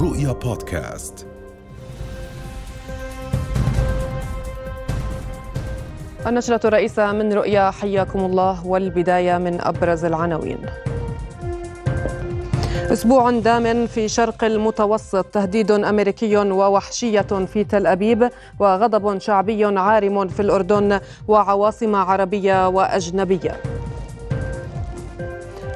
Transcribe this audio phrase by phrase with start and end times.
[0.00, 1.26] رؤيا بودكاست.
[6.26, 10.58] النشرة الرئيسة من رؤيا حياكم الله والبداية من أبرز العناوين.
[12.92, 20.40] أسبوع دام في شرق المتوسط تهديد أمريكي ووحشية في تل أبيب وغضب شعبي عارم في
[20.40, 23.77] الأردن وعواصم عربية وأجنبية.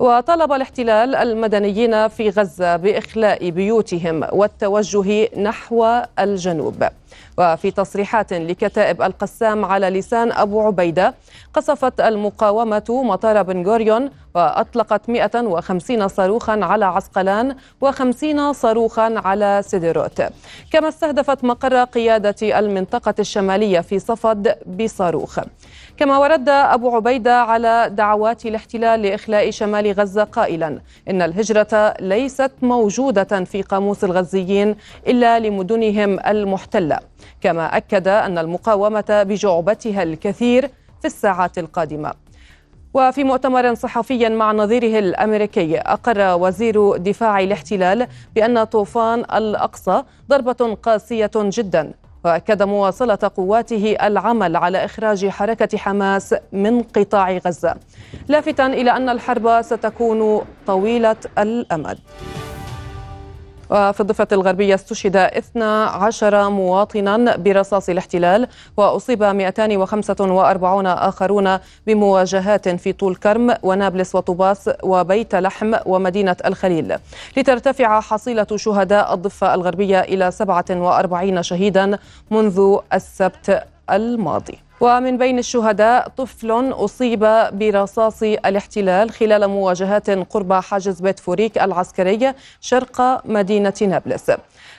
[0.00, 5.86] وطلب الاحتلال المدنيين في غزة بإخلاء بيوتهم والتوجه نحو
[6.18, 6.84] الجنوب.
[7.38, 11.14] وفي تصريحات لكتائب القسام على لسان أبو عبيدة
[11.54, 20.22] قصفت المقاومة مطار بن غوريون وأطلقت 150 صاروخا على عسقلان و50 صاروخا على سيدروت
[20.72, 25.38] كما استهدفت مقر قيادة المنطقة الشمالية في صفد بصاروخ.
[25.96, 30.80] كما ورد أبو عبيدة على دعوات الاحتلال لإخلاء شمال غزة قائلا
[31.10, 34.76] إن الهجرة ليست موجودة في قاموس الغزيين
[35.06, 36.99] إلا لمدنهم المحتلة.
[37.40, 42.12] كما أكد أن المقاومة بجعبتها الكثير في الساعات القادمة.
[42.94, 51.30] وفي مؤتمر صحفي مع نظيره الأمريكي أقر وزير دفاع الاحتلال بأن طوفان الأقصى ضربة قاسية
[51.36, 51.92] جدا.
[52.24, 57.74] وأكد مواصلة قواته العمل على إخراج حركة حماس من قطاع غزة.
[58.28, 61.98] لافتا إلى أن الحرب ستكون طويلة الأمد.
[63.70, 73.54] وفي الضفة الغربية استشهد 12 مواطنا برصاص الاحتلال وأصيب 245 آخرون بمواجهات في طول كرم
[73.62, 76.96] ونابلس وطوباس وبيت لحم ومدينة الخليل.
[77.36, 81.98] لترتفع حصيلة شهداء الضفة الغربية إلى 47 شهيدا
[82.30, 84.69] منذ السبت الماضي.
[84.80, 87.20] ومن بين الشهداء طفل أصيب
[87.52, 94.30] برصاص الاحتلال خلال مواجهات قرب حاجز بيت فوريك العسكري شرق مدينة نابلس.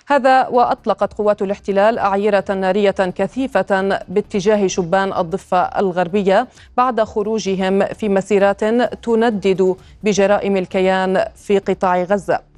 [0.08, 6.48] هذا وأطلقت قوات الاحتلال أعيرة نارية كثيفة باتجاه شبان الضفة الغربية
[6.78, 8.64] بعد خروجهم في مسيرات
[9.04, 12.51] تندد بجرائم الكيان في قطاع غزة.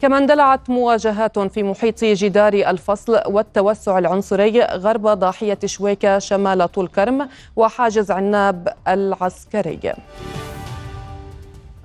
[0.00, 7.28] كما اندلعت مواجهات في محيط جدار الفصل والتوسع العنصري غرب ضاحية شويكة شمال طول كرم
[7.56, 9.92] وحاجز عناب العسكري.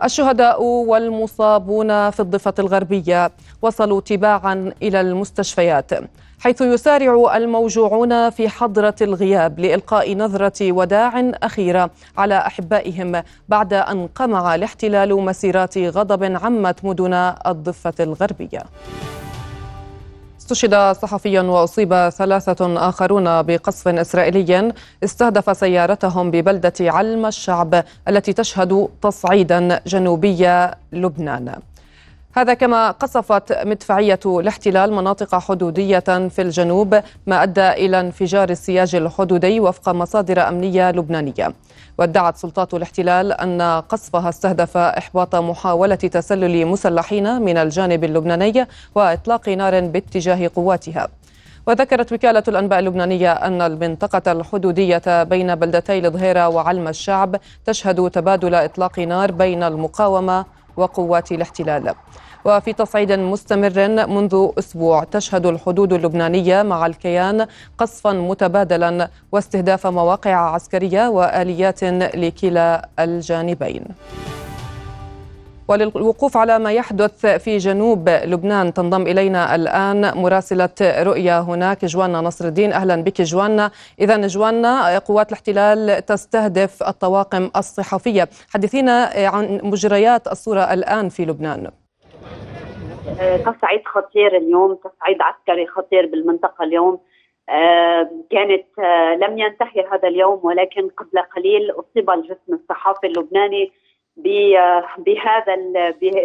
[0.04, 3.32] الشهداء والمصابون في الضفة الغربية
[3.62, 5.92] وصلوا تباعا إلى المستشفيات.
[6.40, 14.56] حيث يسارع الموجوعون في حضرة الغياب لإلقاء نظرة وداع أخيرة على أحبائهم بعد أن قمع
[14.56, 17.14] الاحتلال مسيرات غضب عمت مدن
[17.48, 18.60] الضفة الغربية.
[20.40, 29.82] استشهد صحفي وأصيب ثلاثة آخرون بقصف إسرائيلي استهدف سيارتهم ببلدة علم الشعب التي تشهد تصعيدا
[29.88, 31.60] جنوبي لبنان.
[32.38, 39.60] هذا كما قصفت مدفعية الاحتلال مناطق حدودية في الجنوب ما أدى إلى انفجار السياج الحدودي
[39.60, 41.54] وفق مصادر أمنية لبنانية.
[41.98, 49.80] وادعت سلطات الاحتلال أن قصفها استهدف إحباط محاولة تسلل مسلحين من الجانب اللبناني وإطلاق نار
[49.82, 51.08] باتجاه قواتها.
[51.68, 57.36] وذكرت وكالة الأنباء اللبنانية أن المنطقة الحدودية بين بلدتي الظهيرة وعلم الشعب
[57.66, 60.46] تشهد تبادل إطلاق نار بين المقاومة
[60.78, 61.94] وقوات الاحتلال.
[62.46, 67.48] وفي تصعيد مستمر منذ أسبوع تشهد الحدود اللبنانية مع الكيان
[67.78, 73.84] قصفا متبادلا واستهداف مواقع عسكرية وآليات لكلا الجانبين.
[75.68, 82.46] وللوقوف على ما يحدث في جنوب لبنان تنضم إلينا الآن مراسلة رؤيا هناك جوانا نصر
[82.46, 88.30] الدين أهلا بك جوانا إذا جوانا قوات الاحتلال تستهدف الطواقم الصحفية.
[88.50, 91.72] حدثينا عن مجريات الصورة الآن في لبنان.
[93.46, 97.00] تصعيد خطير اليوم تصعيد عسكري خطير بالمنطقة اليوم.
[98.30, 98.80] كانت
[99.22, 103.72] لم ينتهي هذا اليوم ولكن قبل قليل أصيب الجسم الصحافي اللبناني
[104.98, 105.56] بهذا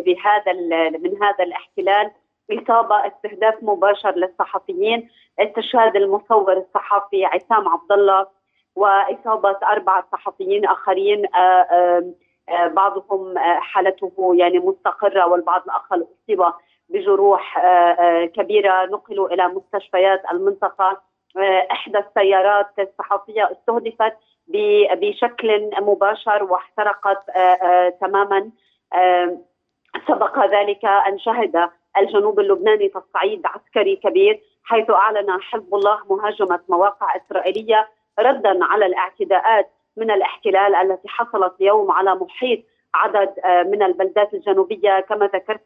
[0.00, 0.52] بهذا
[0.98, 2.10] من هذا الاحتلال.
[2.50, 8.26] إصابة استهداف مباشر للصحفيين استشهاد المصور الصحفي عصام عبد الله
[8.76, 11.26] وإصابة أربعة صحفيين آخرين
[12.48, 16.42] بعضهم حالته يعني مستقرة والبعض الآخر أصيب.
[16.90, 17.58] بجروح
[18.34, 21.00] كبيرة نقلوا إلى مستشفيات المنطقة.
[21.70, 24.16] إحدى السيارات الصحفية استهدفت
[24.94, 28.50] بشكل مباشر واحترقت آه، آه، تماما.
[28.94, 29.38] آه،
[30.08, 37.16] سبق ذلك أن شهد الجنوب اللبناني تصعيد عسكري كبير حيث أعلن حزب الله مهاجمة مواقع
[37.16, 37.88] إسرائيلية
[38.18, 42.60] ردا على الاعتداءات من الاحتلال التي حصلت اليوم على محيط
[42.94, 43.30] عدد
[43.66, 45.60] من البلدات الجنوبية كما ذكرت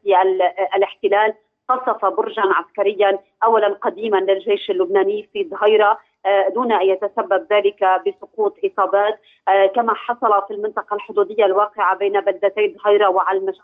[0.76, 1.34] الاحتلال
[1.68, 8.56] قصف برجا عسكريا اولا قديما للجيش اللبناني في ظهيره آه، دون أن يتسبب ذلك بسقوط
[8.64, 13.08] إصابات آه، كما حصل في المنطقة الحدودية الواقعة بين بلدتي ظهيره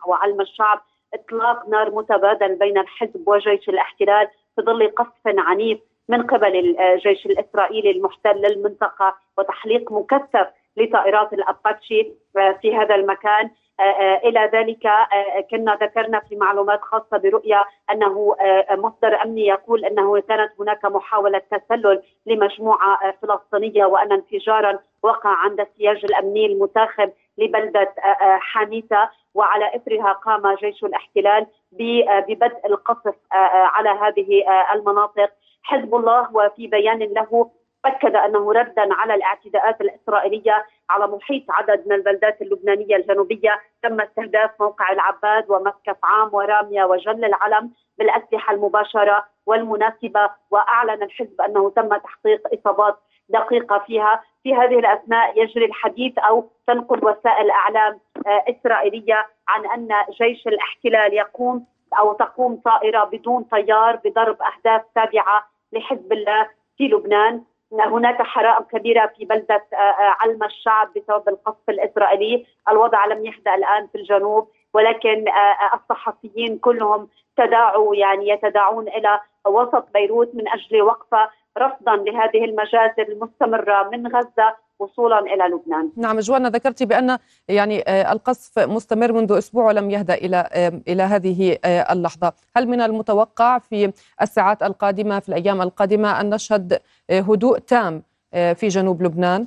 [0.06, 0.80] وعلم الشعب.
[1.14, 5.78] إطلاق نار متبادل بين الحزب وجيش الاحتلال في ظل قصف عنيف
[6.08, 10.46] من قبل الجيش الإسرائيلي المحتل للمنطقة وتحليق مكثف
[10.80, 12.12] لطائرات الأباتشي
[12.60, 13.50] في هذا المكان.
[13.80, 18.36] آه، آه، إلى ذلك آه، كنا ذكرنا في معلومات خاصة برؤيا أنه
[18.70, 26.04] مصدر أمني يقول أنه كانت هناك محاولة تسلل لمجموعة فلسطينية وأن انفجارا وقع عند السياج
[26.04, 27.94] الأمني المتاخم لبلدة
[28.40, 35.30] حانيتا وعلى إثرها قام جيش الاحتلال ببدء القصف على هذه المناطق.
[35.62, 37.50] حزب الله وفي بيان له
[37.84, 43.60] أكد أنه ردا على الاعتداءات الإسرائيلية على محيط عدد من البلدات اللبنانية الجنوبية.
[43.82, 51.70] تم استهداف موقع العباد ومسكف عام ورامية وجل العلم بالأسلحة المباشرة والمناسبة وأعلن الحزب أنه
[51.70, 52.96] تم تحقيق إصابات
[53.28, 54.22] دقيقة فيها.
[54.42, 61.14] في هذه الأثناء يجري الحديث أو تنقل وسائل أعلام آه، إسرائيلية عن أن جيش الاحتلال
[61.14, 61.66] يقوم
[61.98, 66.48] أو تقوم طائرة بدون طيار بضرب أهداف تابعة لحزب الله
[66.78, 67.44] في لبنان.
[67.72, 72.46] هناك حرائق كبيرة في بلدة آه، آه، علم الشعب بسبب القصف الإسرائيلي.
[72.68, 79.88] الوضع لم يهدأ الآن في الجنوب ولكن آه، الصحفيين كلهم تداعوا يعني يتداعون إلى وسط
[79.94, 85.90] بيروت من أجل وقفة رفضا لهذه المجازر المستمرة من غزة وصولا إلى لبنان.
[85.96, 87.18] نعم جوانا ذكرت بأن
[87.48, 92.68] يعني آه، القصف مستمر منذ أسبوع ولم يهدأ إلى آه، إلى هذه آه، اللحظة، هل
[92.68, 93.92] من المتوقع في
[94.22, 96.80] الساعات القادمة في الأيام القادمة أن نشهد
[97.10, 99.46] هدوء تام في جنوب لبنان؟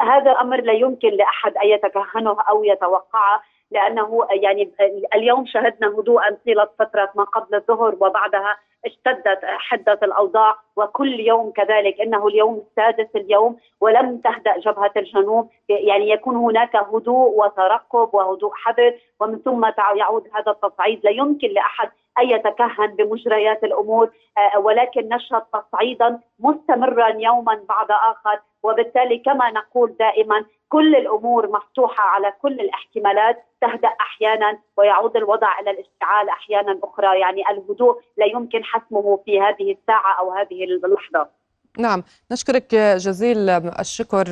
[0.00, 4.70] هذا أمر لا يمكن لأحد أن يتكهنه أو يتوقعه لأنه يعني
[5.14, 8.56] اليوم شهدنا هدوءا طيلة فترة ما قبل الظهر وبعدها
[8.86, 15.48] اشتدت حده الأوضاع وكل يوم كذلك إنه اليوم السادس اليوم ولم تهدأ جبهة الجنوب.
[15.68, 21.00] يعني يكون هناك هدوء وترقب وهدوء حذر ومن ثم يعود هذا التصعيد.
[21.04, 28.40] لا يمكن لأحد أن يتكهن بمجريات الأمور آه، ولكن نشهد تصعيدا مستمرا يوما بعد آخر.
[28.62, 35.70] وبالتالي كما نقول دائما كل الأمور مفتوحة على كل الاحتمالات تهدأ أحيانا ويعود الوضع إلى
[35.70, 37.20] الاشتعال أحيانا أخرى.
[37.20, 41.39] يعني الهدوء لا يمكن حسمه في هذه الساعة أو هذه اللحظة.
[41.78, 44.26] نعم نشكرك جزيل الشكر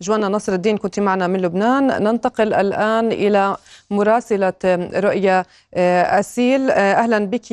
[0.00, 2.02] جوانا نصر الدين كنت معنا من لبنان.
[2.02, 3.56] ننتقل الآن إلى
[3.90, 4.52] مراسلة
[4.94, 5.44] رؤيا
[6.20, 6.70] أسيل.
[6.70, 7.52] أهلا بك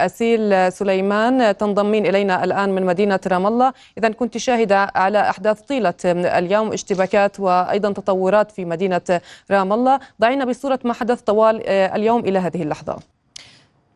[0.00, 1.56] أسيل سليمان.
[1.56, 3.72] تنضمين إلينا الآن من مدينة رام الله.
[3.98, 10.00] إذا كنت شاهدة على أحداث طيلة اليوم اشتباكات وأيضا تطورات في مدينة رام الله.
[10.20, 12.96] ضعينا بصورة ما حدث طوال اليوم إلى هذه اللحظة.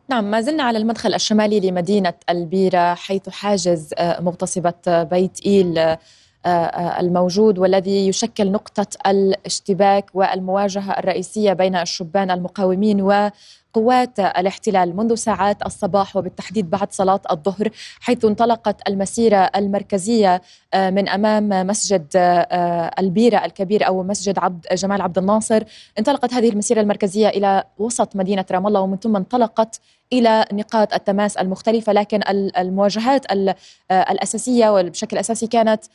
[0.09, 5.99] نعم ما زلنا على المدخل الشمالي لمدينة البيرة حيث حاجز آه، مغتصبة بيت إيل آه،
[6.45, 13.29] الموجود والذي يشكل نقطة الاشتباك والمواجهة الرئيسية بين الشبان المقاومين و
[13.75, 20.41] قوات الاحتلال منذ ساعات الصباح وبالتحديد بعد صلاة الظهر حيث انطلقت المسيرة المركزية
[20.75, 22.07] من أمام مسجد
[22.99, 25.63] البيرة الكبير أو مسجد عبد جمال عبد الناصر.
[25.99, 29.79] انطلقت هذه المسيرة المركزية إلى وسط مدينة رام الله ومن ثم انطلقت
[30.13, 32.21] إلى نقاط التماس المختلفة لكن
[32.57, 33.25] المواجهات
[33.91, 35.89] الأساسية وبشكل أساسي كانت آه،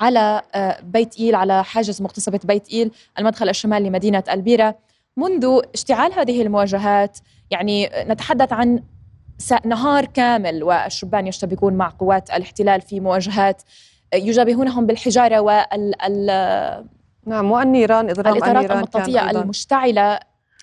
[0.00, 4.78] على آه، بيت إيل على حاجز مغتصبة بيت إيل المدخل الشمالي لمدينة ألبيرة.
[5.16, 7.18] منذ اشتعال هذه المواجهات
[7.50, 8.82] يعني نتحدث عن
[9.64, 13.62] نهار كامل والشبان يشتبكون مع قوات الاحتلال في مواجهات
[14.14, 16.26] يجابهونهم بالحجارة وال
[17.26, 20.18] نعم والنيران اضرام الإطارات النيران المطاطيه المشتعلة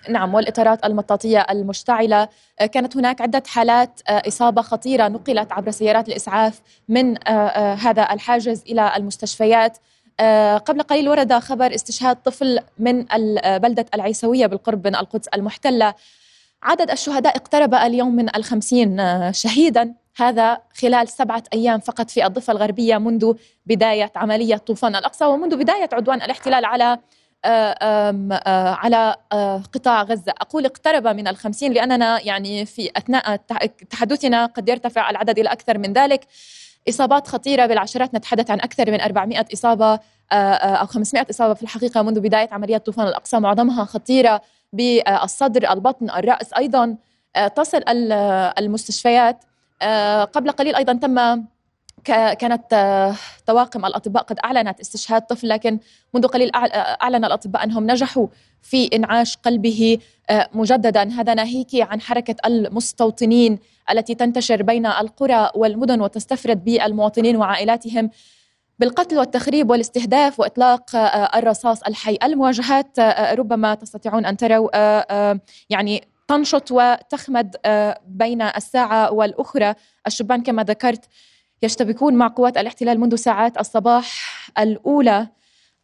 [0.08, 2.28] نعم والإطارات المطاطية المشتعلة.
[2.60, 8.12] آه، كانت هناك عدة حالات آه، إصابة خطيرة نقلت عبر سيارات الإسعاف من آه، هذا
[8.12, 9.78] الحاجز إلى المستشفيات.
[10.66, 13.04] قبل قليل ورد خبر استشهاد طفل من
[13.44, 15.94] بلدة العيسوية بالقرب من القدس المحتلة.
[16.62, 19.94] عدد الشهداء اقترب اليوم من الخمسين شهيدا.
[20.16, 23.34] هذا خلال سبعة أيام فقط في الضفة الغربية منذ
[23.66, 26.98] بداية عملية طوفان الأقصى ومنذ بداية عدوان الاحتلال على
[28.74, 30.32] على آه، قطاع غزة.
[30.40, 33.36] أقول اقترب من الخمسين لأننا يعني في أثناء
[33.90, 36.26] تحدثنا قد يرتفع العدد إلى أكثر من ذلك.
[36.88, 39.98] إصابات خطيرة بالعشرات نتحدث عن أكثر من 400 إصابة
[40.32, 43.40] أو 500 إصابة في الحقيقة منذ بداية عملية طوفان الأقصى.
[43.40, 44.40] معظمها خطيرة
[44.72, 46.96] بالصدر البطن الرأس أيضا.
[47.56, 47.82] تصل
[48.58, 49.44] المستشفيات.
[50.34, 51.44] قبل قليل أيضا تم
[52.06, 53.14] كانت آه،
[53.46, 55.78] طواقم الأطباء قد أعلنت استشهاد طفل لكن
[56.14, 58.26] منذ قليل أعلن الأطباء أنهم نجحوا
[58.62, 59.98] في إنعاش قلبه
[60.30, 61.02] آه، مجددا.
[61.02, 63.58] هذا ناهيك عن حركة المستوطنين
[63.90, 68.10] التي تنتشر بين القرى والمدن وتستفرد بالمواطنين وعائلاتهم
[68.78, 72.18] بالقتل والتخريب والاستهداف وإطلاق آه، الرصاص الحي.
[72.22, 73.00] المواجهات
[73.38, 74.68] ربما تستطيعون أن تروا
[75.70, 77.56] يعني تنشط وتخمد
[78.06, 79.74] بين الساعة والأخرى.
[80.06, 81.04] الشبان كما ذكرت
[81.62, 84.06] يشتبكون مع قوات الاحتلال منذ ساعات الصباح
[84.58, 85.28] الأولى.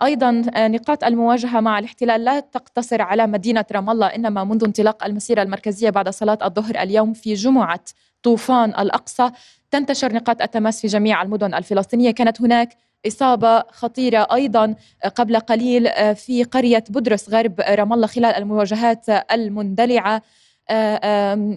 [0.02, 5.04] أيضا آه، نقاط المواجهة مع الاحتلال لا تقتصر على مدينة رام الله إنما منذ انطلاق
[5.04, 7.80] المسيرة المركزية بعد صلاة الظهر اليوم في جمعة
[8.22, 9.30] طوفان الأقصى
[9.70, 12.10] تنتشر نقاط التماس في جميع المدن الفلسطينية.
[12.10, 12.76] كانت هناك
[13.06, 14.74] إصابة خطيرة أيضا
[15.04, 20.22] آه، قبل قليل آه، في قرية بدرس غرب رام الله خلال المواجهات المندلعة.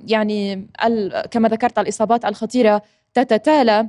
[0.07, 0.67] يعني
[1.31, 2.81] كما ذكرت الإصابات الخطيرة
[3.13, 3.87] تتتالى.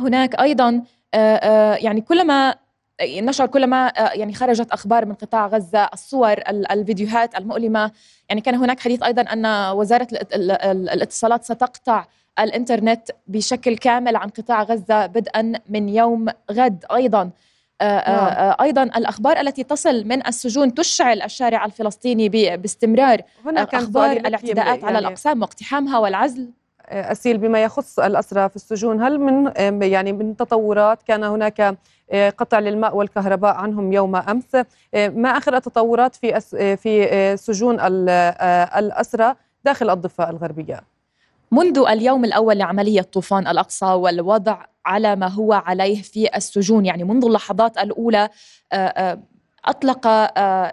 [0.00, 0.82] هناك أيضا
[1.14, 2.54] آه، آه، يعني كلما
[3.02, 7.90] نشر كلما آه، يعني خرجت أخبار من قطاع غزة الصور الفيديوهات المؤلمة.
[8.28, 12.06] يعني كان هناك حديث أيضا أن وزارة الاتصالات ستقطع
[12.38, 16.84] الإنترنت بشكل كامل عن قطاع غزة بدءا من يوم غد.
[16.92, 17.30] أيضا
[17.82, 18.54] نعم.
[18.60, 23.22] أيضا الأخبار التي تصل من السجون تشعل الشارع الفلسطيني باستمرار.
[23.44, 26.50] هناك أخبار الاعتداءات يعني على الأقسام واقتحامها والعزل.
[26.92, 29.02] أسيل بما يخص الأسرى في السجون.
[29.02, 31.76] هل من يعني من تطورات كان هناك
[32.12, 34.54] آه، قطع للماء والكهرباء عنهم يوم أمس؟
[34.94, 37.80] آه، ما آخر التطورات في آه، في سجون
[38.76, 39.34] الأسرى
[39.64, 40.80] داخل الضفة الغربية؟
[41.52, 47.24] منذ اليوم الأول لعملية طوفان الأقصى والوضع على ما هو عليه في السجون يعني منذ
[47.24, 48.28] اللحظات الأولى
[49.64, 50.06] أطلق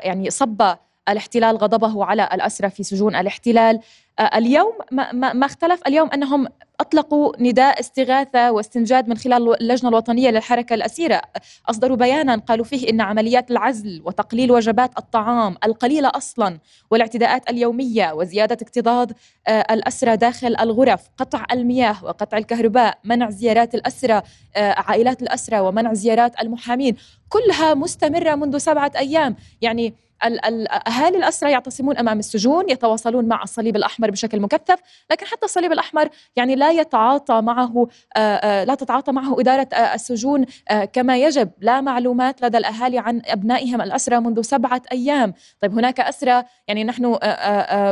[0.05, 0.75] يعني صب
[1.09, 3.79] الاحتلال غضبه على الأسرى في سجون الاحتلال.
[4.19, 5.81] آه، اليوم ما, اختلف.
[5.87, 6.47] اليوم أنهم
[6.79, 11.21] أطلقوا نداء استغاثة واستنجاد من خلال اللجنة الوطنية للحركة الأسيرة.
[11.69, 16.59] أصدروا بيانا قالوا فيه إن عمليات العزل وتقليل وجبات الطعام القليلة أصلا
[16.91, 19.11] والاعتداءات اليومية وزيادة اكتظاظ
[19.47, 24.21] آه، الأسرى داخل الغرف قطع المياه وقطع الكهرباء منع زيارات الأسرى
[24.55, 26.95] آه، عائلات الأسرى ومنع زيارات المحامين.
[27.29, 29.35] كلها مستمرة منذ سبعة أيام.
[29.61, 34.79] يعني أهالي الاسرى يعتصمون أمام السجون يتواصلون مع الصليب الأحمر بشكل مكثف
[35.11, 39.95] لكن حتى الصليب الأحمر يعني لا يتعاطى معه آه، آه، لا تتعاطى معه إدارة آه،
[39.95, 40.45] السجون
[40.93, 41.51] كما يجب.
[41.59, 45.33] لا معلومات لدى الأهالي عن أبنائهم الاسرى منذ سبعة أيام.
[45.61, 47.17] طيب هناك اسرى يعني نحن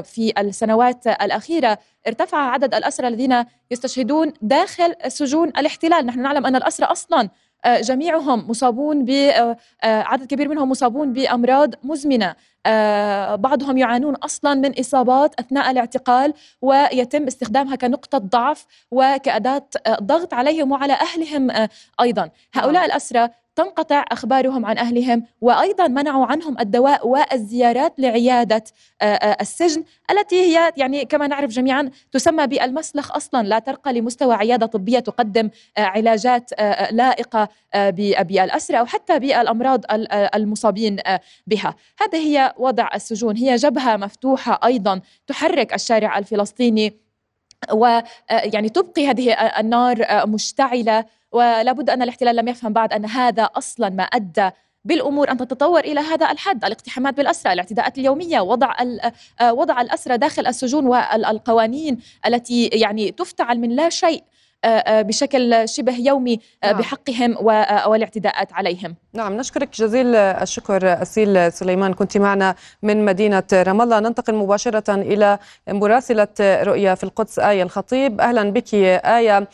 [0.03, 6.05] في السنوات الأخيرة ارتفع عدد الاسرى الذين يستشهدون داخل سجون الاحتلال.
[6.05, 7.29] نحن نعلم أن الاسرى أصلا آه،
[7.65, 12.35] جميعهم مصابون آه، آه، عدد كبير منهم مصابون بأمراض مزمنة
[13.35, 19.67] بعضهم يعانون أصلا من إصابات أثناء الاعتقال ويتم استخدامها كنقطة ضعف وكأداة
[20.01, 21.67] ضغط عليهم وعلى أهلهم
[22.01, 22.85] أيضا هؤلاء نعم.
[22.85, 28.63] الاسرى تنقطع أخبارهم عن أهلهم وأيضا منعوا عنهم الدواء والزيارات لعيادة
[29.01, 34.35] آه، آه، السجن التي هي يعني كما نعرف جميعا تسمى بالمسلخ أصلا لا ترقى لمستوى
[34.35, 36.51] عيادة طبية تقدم آه، علاجات
[36.91, 37.49] لائقة
[38.03, 39.85] بالاسرى أو حتى بالأمراض
[40.35, 40.97] المصابين
[41.47, 41.75] بها.
[42.01, 43.37] هذا هي وضع السجون.
[43.37, 47.06] هي جبهة مفتوحة أيضا تحرك الشارع الفلسطيني
[47.71, 53.89] ويعني تبقي هذه النار مشتعلة ولا بد أن الاحتلال لم يفهم بعد أن هذا أصلا
[53.89, 54.49] ما أدى
[54.85, 58.73] بالأمور أن تتطور إلى هذا الحد، الاقتحامات بالأسرى، الاعتداءات اليومية، وضع
[59.41, 64.23] وضع الأسرى داخل السجون والقوانين التي يعني تفتعل من لا شيء.
[64.87, 66.77] بشكل شبه يومي نعم.
[66.77, 67.37] بحقهم
[67.87, 68.95] والاعتداءات عليهم.
[69.13, 71.93] نعم نشكرك جزيل الشكر أسيل سليمان.
[71.93, 73.99] كنت معنا من مدينة رام الله.
[73.99, 75.37] ننتقل مباشرة إلى
[75.67, 78.21] مراسلة رؤيا في القدس آية الخطيب.
[78.21, 79.47] أهلا بك آية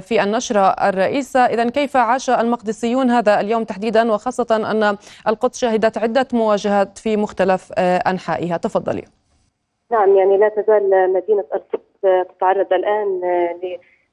[0.00, 1.40] في النشرة الرئيسة.
[1.46, 4.96] إذا كيف عاش المقدسيون هذا اليوم تحديدا؟ وخاصة أن
[5.28, 8.56] القدس شهدت عدة مواجهات في مختلف أنحائها.
[8.56, 9.04] تفضلي.
[9.92, 11.82] نعم يعني لا تزال مدينة القدس
[12.36, 13.20] تتعرض الآن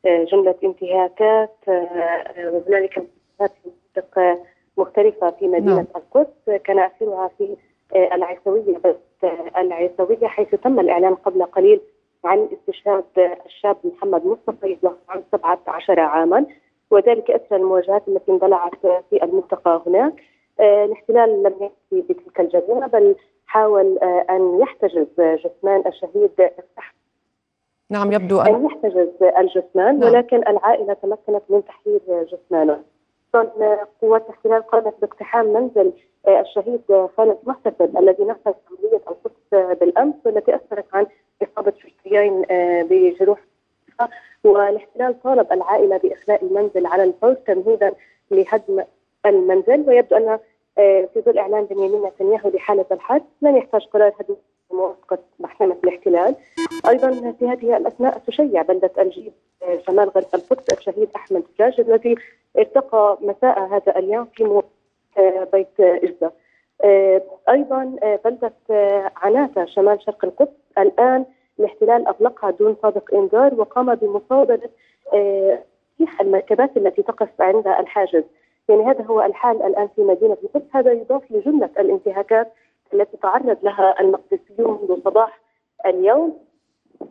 [0.06, 3.03] لجملة انتهاكات وهنالك
[3.39, 4.39] مناطق
[4.77, 5.86] مختلفة في مدينة نعم.
[5.96, 7.56] القدس كان آخرها في
[7.96, 8.77] العيسوية
[9.58, 11.82] العيسوية حيث تم الإعلان قبل قليل
[12.25, 13.03] عن استشهاد
[13.46, 16.46] الشاب محمد مصطفى يبلغ عن 17 عاما
[16.91, 18.72] وذلك أثر المواجهات التي اندلعت
[19.10, 20.13] في المنطقة هناك.
[20.60, 23.15] الاحتلال لم يكفي بتلك الجريمة بل
[23.48, 23.98] حاول
[24.29, 26.50] أن يحتجز جثمان الشهيد
[27.89, 30.10] نعم يبدو أن, يحتجز الجثمان نعم.
[30.10, 32.84] ولكن العائلة تمكنت من تحرير جثمانه
[34.01, 35.93] قوات الاحتلال قامت باقتحام منزل
[36.27, 36.81] الشهيد
[37.17, 41.05] خالد محتسب الذي نفذ عملية القدس بالأمس والتي أسفرت عن
[41.43, 42.46] إصابة شرطيين
[42.89, 43.39] بجروح
[44.43, 47.93] والاحتلال طالب العائلة بإخلاء المنزل على الفور تمهيدا
[48.31, 48.84] لهدم
[49.25, 50.39] المنزل ويبدو أن
[51.13, 54.36] في ظل إعلان بنيامين نتنياهو لحالة الحرب لن يحتاج قرار هدم
[54.72, 56.36] مؤقت محكمة الاحتلال.
[56.90, 59.34] أيضا في هذه الأثناء تشيع بلدة الجيب
[59.88, 62.16] شمال غرب القدس الشهيد أحمد جاج الذي
[62.58, 64.62] ارتقى مساء هذا اليوم في
[65.54, 66.32] بيت إجدة.
[67.50, 67.96] أيضا
[68.26, 68.54] بلدة
[69.18, 71.26] عناتة شمال شرق القدس الآن
[71.60, 74.70] الاحتلال أغلقها دون سابق إنذار وقام بمصادرة
[76.22, 78.24] المركبات التي تقف عند الحاجز.
[78.70, 80.66] يعني هذا هو الحال الآن في مدينة القدس.
[80.74, 82.54] هذا يضاف لجملة الانتهاكات
[82.93, 85.39] التي تعرض لها المقدسيون منذ صباح
[85.86, 86.38] اليوم.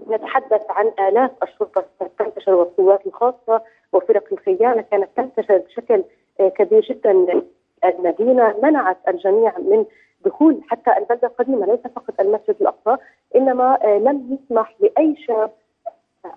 [0.08, 1.84] نتحدث عن آلاف الشرطة
[2.18, 6.04] تنتشر والقوات الخاصة وفرق الخيانة كانت تنتشر بشكل
[6.38, 7.42] كبير جدا.
[7.84, 9.84] المدينة منعت الجميع من
[10.24, 13.02] دخول حتى البلدة القديمة ليس فقط المسجد الأقصى
[13.36, 15.50] إنما لم يسمح لأي شاب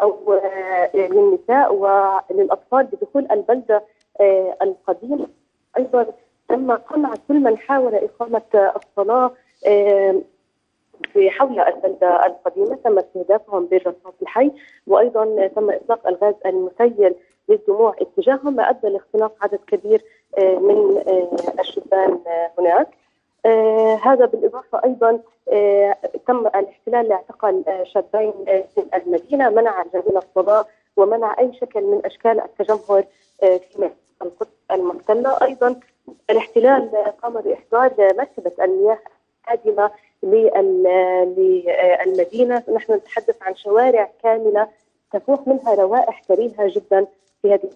[0.02, 0.40] أو
[0.94, 3.84] للنساء وللأطفال بدخول البلدة
[4.62, 5.28] القديمة.
[5.78, 6.06] أيضا
[6.52, 8.42] تم قمع كل من حاول إقامة
[8.76, 9.32] الصلاة
[11.14, 14.52] في حول البلدة القديمة تم استهدافهم بالرصاص الحي
[14.88, 17.16] وأيضا تم إطلاق الغاز المسيل
[17.50, 20.02] للدموع اتجاههم ما أدى لاختناق عدد كبير
[20.38, 21.04] من
[21.60, 22.20] الشبان
[22.60, 22.88] هناك.
[23.46, 25.20] آه هذا بالإضافة أيضا
[25.52, 30.66] آه تم الاحتلال لاعتقال آه شابين في المدينة منع جميل الصلاة
[30.98, 33.04] ومنع أي شكل من أشكال التجمهر
[33.40, 33.90] في
[34.22, 34.61] القدس.
[34.72, 35.38] المحتلة.
[35.42, 35.80] أيضا
[36.30, 36.92] الاحتلال
[37.24, 39.00] قام بإحضار مركبة المياه
[39.42, 39.92] القادمة
[41.38, 42.64] للمدينة.
[42.74, 44.68] نحن نتحدث عن شوارع كاملة
[45.14, 47.08] تفوح منها روائح كريهة جدا
[47.42, 47.70] في هذه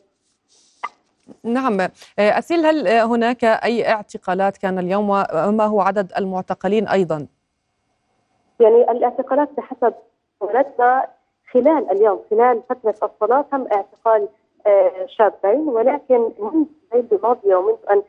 [1.43, 1.89] نعم.
[2.19, 7.27] أسيل هل هناك أي اعتقالات كان اليوم؟ وما هو عدد المعتقلين أيضا؟
[8.59, 9.93] يعني الاعتقالات بحسب
[10.39, 11.07] ولدنا
[11.51, 14.27] خلال اليوم خلال فترة الصلاة تم اعتقال
[15.07, 18.01] شابين ولكن منذ الليل الماضية ومنذ أن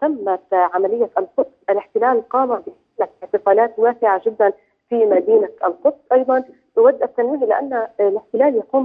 [0.00, 2.62] تمت عملية القدس الاحتلال قام
[2.98, 4.52] باعتقالات واسعة جدا
[4.88, 6.44] في مدينة القدس أيضا
[6.76, 8.84] يود التنويه إلى أن الاحتلال يقوم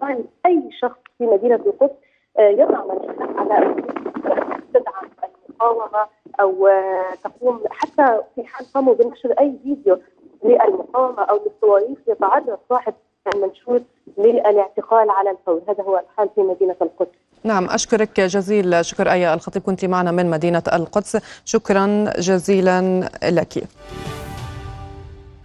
[0.00, 1.94] باعتقال أي شخص في مدينة القدس
[2.38, 3.74] يضع منشأة على
[4.74, 5.04] تدعم
[5.48, 6.06] المقاومة
[6.40, 6.68] أو
[7.24, 9.98] تقوم حتى في حال قاموا بنشر أي فيديو
[10.44, 12.94] للمقاومة أو للصواريخ يتعرض صاحب
[13.34, 13.80] المنشور
[14.18, 15.62] للاعتقال على الفور.
[15.68, 17.10] هذا هو الحال في مدينة القدس.
[17.44, 18.84] نعم أشكرك جزيل.
[18.84, 21.18] شكر أيا الخطيب كنت معنا من مدينة القدس.
[21.44, 23.64] شكرا جزيلا لك.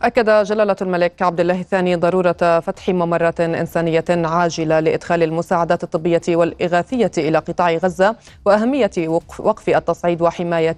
[0.03, 7.11] أكد جلالة الملك عبد الله الثاني ضرورة فتح ممرات إنسانية عاجلة لإدخال المساعدات الطبية والإغاثية
[7.17, 8.91] إلى قطاع غزة وأهمية
[9.39, 10.75] وقف التصعيد وحماية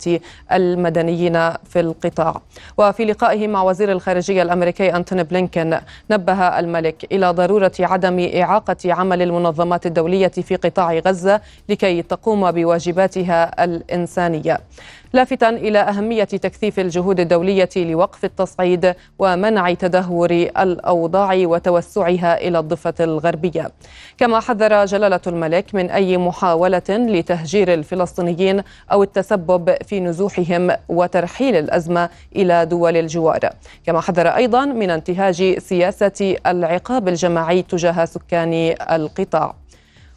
[0.52, 2.42] المدنيين في القطاع.
[2.78, 5.80] وفي لقائه مع وزير الخارجية الأمريكي أنتوني بلينكن
[6.12, 13.64] نبه الملك إلى ضرورة عدم إعاقة عمل المنظمات الدولية في قطاع غزة لكي تقوم بواجباتها
[13.64, 14.60] الإنسانية.
[15.14, 23.72] لافتا إلى أهمية تكثيف الجهود الدولية لوقف التصعيد ومنع تدهور الأوضاع وتوسعها إلى الضفة الغربية.
[24.18, 32.10] كما حذر جلالة الملك من أي محاولة لتهجير الفلسطينيين أو التسبب في نزوحهم وترحيل الأزمة
[32.36, 33.50] إلى دول الجوار.
[33.86, 39.56] كما حذر أيضا من انتهاج سياسة العقاب الجماعي تجاه سكان القطاع.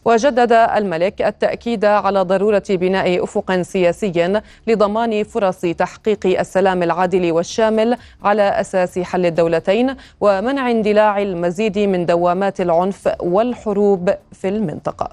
[0.04, 8.42] وجدد الملك التأكيد على ضرورة بناء أفق سياسي لضمان فرص تحقيق السلام العادل والشامل على
[8.42, 15.08] أساس حل الدولتين ومنع اندلاع المزيد من دوامات العنف والحروب في المنطقة.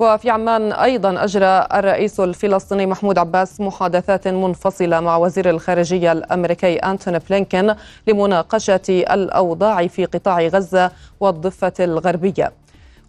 [0.00, 7.18] وفي عمان أيضا أجرى الرئيس الفلسطيني محمود عباس محادثات منفصلة مع وزير الخارجية الأمريكي أنتوني
[7.30, 7.74] بلينكن
[8.06, 12.52] لمناقشة الأوضاع في قطاع غزة والضفة الغربية.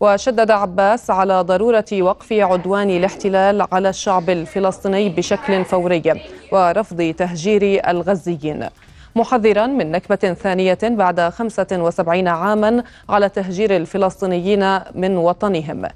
[0.01, 6.03] وشدد عباس على ضرورة وقف عدوان الاحتلال على الشعب الفلسطيني بشكل فوري
[6.51, 8.67] ورفض تهجير الغزيين.
[9.15, 15.87] محذرا من نكبة ثانية بعد 75 عاما على تهجير الفلسطينيين من وطنهم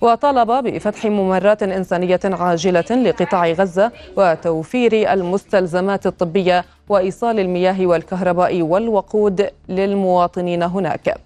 [0.00, 10.62] وطالب بفتح ممرات إنسانية عاجلة لقطاع غزة وتوفير المستلزمات الطبية وإيصال المياه والكهرباء والوقود للمواطنين
[10.62, 11.16] هناك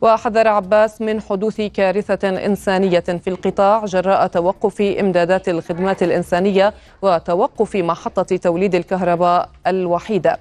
[0.00, 8.36] وحذر عباس من حدوث كارثة إنسانية في القطاع جراء توقف إمدادات الخدمات الإنسانية وتوقف محطة
[8.36, 10.38] توليد الكهرباء الوحيدة.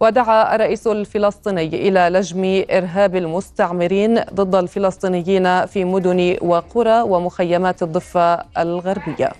[0.00, 9.32] ودعا الرئيس الفلسطيني إلى لجم إرهاب المستعمرين ضد الفلسطينيين في مدن وقرى ومخيمات الضفة الغربية.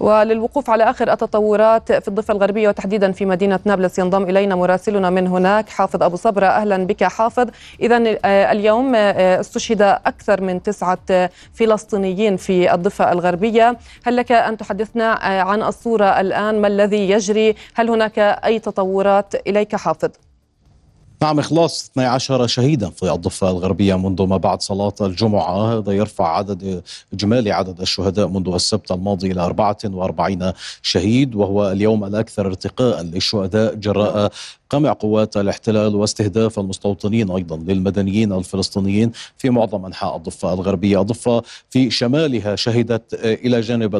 [0.00, 5.26] وللوقوف على آخر التطورات في الضفة الغربية وتحديدا في مدينة نابلس ينضم إلينا مراسلنا من
[5.26, 6.46] هناك حافظ أبو صبرة.
[6.46, 7.48] أهلا بك حافظ.
[7.80, 13.76] اذا آه، اليوم آه، استشهد أكثر من تسعة فلسطينيين في الضفة الغربية.
[14.06, 19.34] هل لك أن تحدثنا آه، عن الصورة الآن؟ ما الذي يجري؟ هل هناك أي تطورات
[19.46, 20.10] إليك حافظ؟
[21.22, 25.78] نعم إخلاص 12 شهيدا في الضفة الغربية منذ ما بعد صلاة الجمعة.
[25.78, 30.52] هذا يرفع عدد إجمالي عدد الشهداء منذ السبت الماضي إلى 44
[30.82, 34.32] شهيد وهو اليوم الأكثر ارتقاء للشهداء جراء
[34.70, 41.90] قمع قوات الاحتلال واستهداف المستوطنين أيضا للمدنيين الفلسطينيين في معظم أنحاء الضفة الغربية، الضفة في
[41.90, 43.96] شمالها شهدت إلى جانب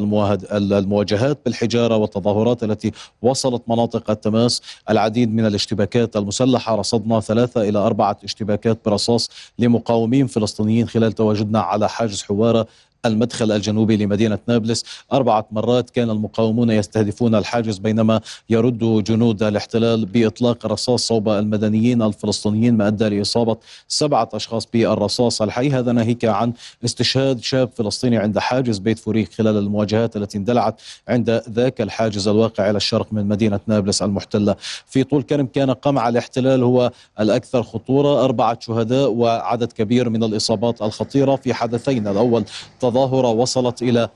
[0.51, 6.75] المواجهات بالحجارة والتظاهرات التي وصلت مناطق التماس العديد من الاشتباكات المسلحة.
[6.75, 9.29] رصدنا ثلاثة إلى أربعة اشتباكات برصاص
[9.59, 12.67] لمقاومين فلسطينيين خلال تواجدنا على حاجز حوارة
[13.05, 14.85] المدخل الجنوبي لمدينة نابلس.
[15.13, 22.77] أربعة مرات كان المقاومون يستهدفون الحاجز بينما يرد جنود الاحتلال بإطلاق الرصاص صوب المدنيين الفلسطينيين
[22.77, 25.41] ما أدى لإصابة سبعة أشخاص بالرصاص.
[25.41, 26.53] الحي هذا ناهيك عن
[26.85, 32.69] استشهاد شاب فلسطيني عند حاجز بيت فوريك خلال المواجهات التي اندلعت عند ذاك الحاجز الواقع
[32.69, 34.55] إلى الشرق من مدينة نابلس المحتلة.
[34.85, 38.25] في طول كرم كان قمع الاحتلال هو الأكثر خطورة.
[38.25, 42.43] أربعة شهداء وعدد كبير من الإصابات الخطيرة في حدثين الأول
[42.91, 44.09] تظاهرة وصلت إلى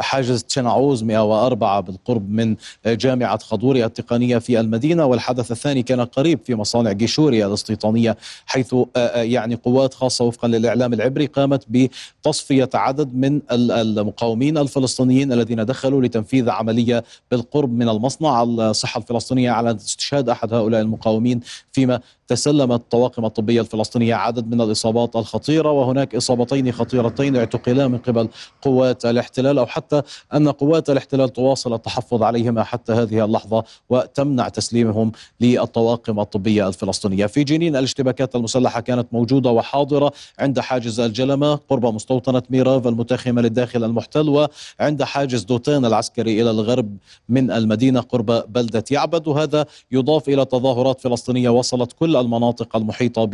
[0.00, 5.04] حاجز تشنعوز 104 بالقرب من آه، جامعة خضوري التقنية في المدينة.
[5.06, 10.92] والحدث الثاني كان قريب في مصانع جيشوريا الاستيطانية حيث آه، يعني قوات خاصة وفقا للإعلام
[10.92, 18.42] العبري قامت بتصفية عدد من المقاومين الفلسطينيين الذين دخلوا لتنفيذ عملية بالقرب من المصنع.
[18.42, 21.40] الصحة الفلسطينية على استشهاد أحد هؤلاء المقاومين
[21.72, 25.70] فيما تسلمت الطواقم الطبية الفلسطينية عدد من الإصابات الخطيرة.
[25.70, 28.28] وهناك إصابتين خطيرتين اعتقلا من قبل
[28.62, 30.02] قوات الاحتلال أو حتى
[30.34, 37.26] أن قوات الاحتلال تواصل التحفظ عليهما حتى هذه اللحظة وتمنع تسليمهم للطواقم الطبية الفلسطينية.
[37.26, 43.84] في جنين الاشتباكات المسلحة كانت موجودة وحاضرة عند حاجز الجلمة قرب مستوطنة ميراف المتاخمة للداخل
[43.84, 44.48] المحتل
[44.80, 46.96] وعند حاجز دوتان العسكري إلى الغرب
[47.28, 49.28] من المدينة قرب بلدة يعبد.
[49.28, 53.24] وهذا يضاف إلى تظاهرات فلسطينية وصلت كل المناطق المحيطة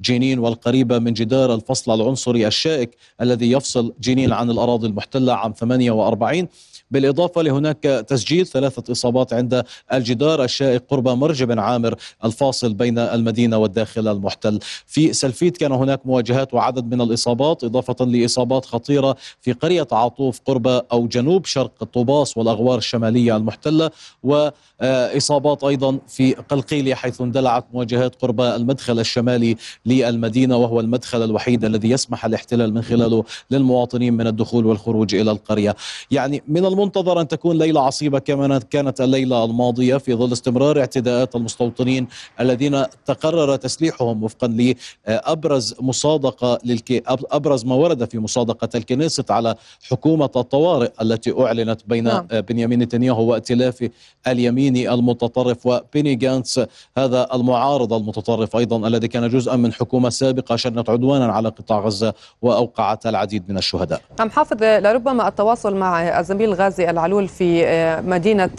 [0.00, 6.75] بجنين والقريبة من جدار الفصل العنصري الشائك الذي يفصل جنين عن الأراضي المحتلة عام 48
[6.90, 11.94] بالإضافة لهناك تسجيل ثلاثة إصابات عند الجدار الشائك قرب مرج بن عامر
[12.24, 14.58] الفاصل بين المدينة والداخل المحتل.
[14.86, 20.66] في سلفيت كان هناك مواجهات وعدد من الإصابات إضافة لإصابات خطيرة في قرية عاطوف قرب
[20.66, 23.90] أو جنوب شرق طوباس والأغوار الشمالية المحتلة
[24.22, 31.90] وإصابات أيضا في قلقيلية حيث اندلعت مواجهات قرب المدخل الشمالي للمدينة وهو المدخل الوحيد الذي
[31.90, 35.76] يسمح الاحتلال من خلاله للمواطنين من الدخول والخروج إلى القرية.
[36.10, 41.36] يعني من المنتظر أن تكون ليلة عصيبة كما كانت الليلة الماضية في ظل استمرار اعتداءات
[41.36, 42.08] المستوطنين
[42.40, 44.74] الذين تقرر تسليحهم وفقا
[45.06, 47.02] لأبرز مصادقة للك...
[47.32, 49.54] أبرز ما ورد في مصادقة الكنيسة على
[49.90, 52.26] حكومة الطوارئ التي أعلنت بين نعم.
[52.30, 53.88] بنيامين نتنياهو وائتلاف
[54.26, 56.60] اليميني المتطرف وبيني جانتس
[56.98, 62.14] هذا المعارض المتطرف أيضا الذي كان جزءا من حكومة سابقة شنت عدوانا على قطاع غزة
[62.42, 67.66] وأوقعت العديد من الشهداء عم حافظ لربما التواصل مع الزميل غازي العلول في
[68.06, 68.50] مدينة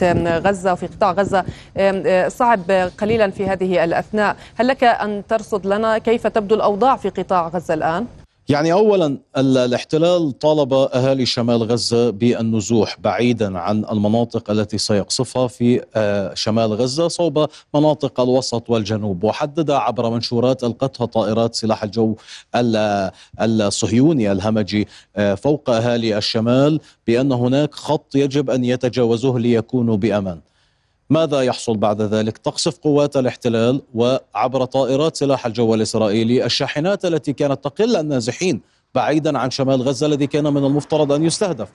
[0.45, 1.45] غزة وفي قطاع غزة
[2.27, 7.47] صعب قليلا في هذه الأثناء هل لك أن ترصد لنا كيف تبدو الأوضاع في قطاع
[7.47, 8.05] غزة الآن؟
[8.49, 16.33] يعني اولا الاحتلال طالب أهالي شمال غزة بالنزوح بعيدا عن المناطق التي سيقصفها في آه،
[16.33, 22.15] شمال غزة صوب مناطق الوسط والجنوب وحدد عبر منشورات ألقتها طائرات سلاح الجو
[23.41, 30.39] الصهيوني الهمجي آه، فوق أهالي الشمال بأن هناك خط يجب أن يتجاوزوه ليكونوا بأمان.
[31.09, 37.63] ماذا يحصل بعد ذلك؟ تقصف قوات الاحتلال وعبر طائرات سلاح الجو الإسرائيلي الشاحنات التي كانت
[37.63, 38.61] تقل النازحين
[38.97, 41.69] بعيدا عن شمال غزة الذي كان من المفترض أن يستهدف.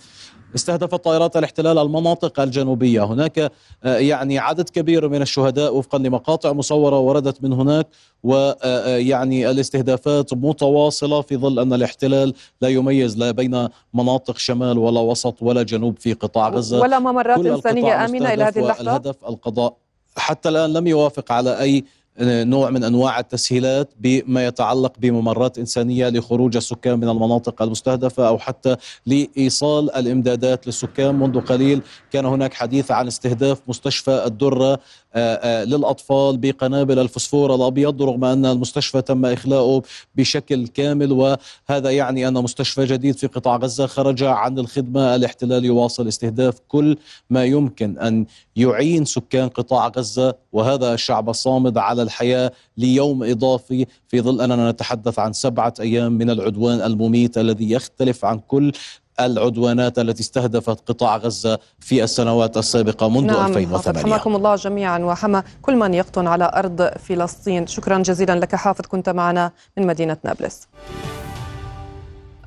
[0.54, 3.38] استهدفت طائرات الاحتلال المناطق الجنوبية، هناك
[3.84, 7.86] آه، يعني عدد كبير من الشهداء وفقا لمقاطع مصورة وردت من هناك
[8.22, 15.42] ويعني الاستهدافات متواصلة في ظل أن الاحتلال لا يميز لا بين مناطق شمال ولا وسط
[15.42, 16.80] ولا جنوب في قطاع غزة.
[16.80, 19.76] ولا ممرات إنسانية آمنة إلى هذه اللحظة؟ الهدف القضاء
[20.16, 21.84] حتى الآن لم يوافق على أي
[22.20, 28.76] نوع من أنواع التسهيلات بما يتعلق بممرات إنسانية لخروج السكان من المناطق المستهدفة أو حتى
[29.06, 31.14] لإيصال الإمدادات للسكان.
[31.14, 34.78] منذ قليل كان هناك حديث عن استهداف مستشفى الدرة
[35.14, 39.82] آه، آه، للأطفال بقنابل الفسفور الأبيض رغم أن المستشفى تم إخلاؤه
[40.14, 46.08] بشكل كامل وهذا يعني أن مستشفى جديد في قطاع غزة خرج عن الخدمة الاحتلال يواصل
[46.08, 46.96] استهداف كل
[47.30, 53.86] ما يمكن أن يعين سكان قطاع غزة وهذا الشعب الصامد على الحياة ليوم إضافي.
[54.08, 58.72] في ظل أننا نتحدث عن سبعة أيام من العدوان المميت الذي يختلف عن كل
[59.20, 65.42] العدوانات التي استهدفت قطاع غزة في السنوات السابقة منذ نعم 2008 حماكم الله جميعا وحمى
[65.62, 67.66] كل من يقطن على أرض فلسطين.
[67.66, 70.68] شكرا جزيلا لك حافظ كنت معنا من مدينة نابلس.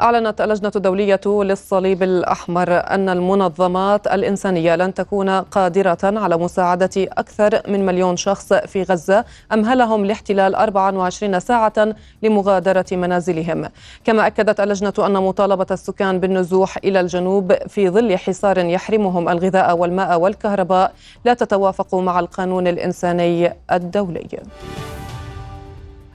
[0.02, 7.86] أعلنت اللجنة الدولية للصليب الأحمر أن المنظمات الإنسانية لن تكون قادرة على مساعدة أكثر من
[7.86, 13.70] مليون شخص في غزة أمهلهم الاحتلال 24 ساعة لمغادرة منازلهم.
[14.06, 20.20] كما أكدت اللجنة أن مطالبة السكان بالنزوح إلى الجنوب في ظل حصار يحرمهم الغذاء والماء
[20.20, 20.94] والكهرباء
[21.26, 24.28] لا تتوافق مع القانون الإنساني الدولي.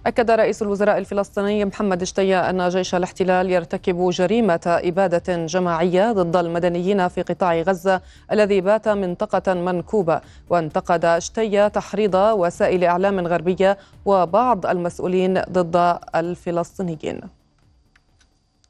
[0.06, 7.08] أكد رئيس الوزراء الفلسطيني محمد شتية أن جيش الاحتلال يرتكب جريمة إبادة جماعية ضد المدنيين
[7.08, 8.00] في قطاع غزة
[8.32, 10.20] الذي بات منطقة منكوبة.
[10.50, 17.20] وانتقد شتية تحريض وسائل إعلام غربية وبعض المسؤولين ضد الفلسطينيين.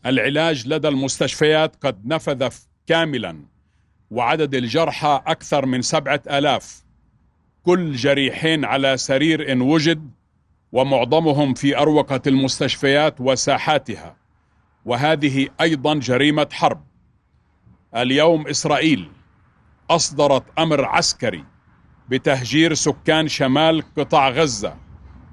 [0.07, 2.49] العلاج لدى المستشفيات قد نفذ
[2.87, 3.37] كاملا
[4.11, 6.83] وعدد الجرحى أكثر من سبعة آلاف.
[7.63, 10.11] كل جريحين على سرير إن وجد
[10.73, 14.17] ومعظمهم في أروقة المستشفيات وساحاتها.
[14.85, 16.85] وهذه أيضا جريمة حرب.
[17.97, 19.11] اليوم إسرائيل
[19.91, 21.45] أصدرت أمر عسكري
[22.09, 24.77] بتهجير سكان شمال قطاع غزة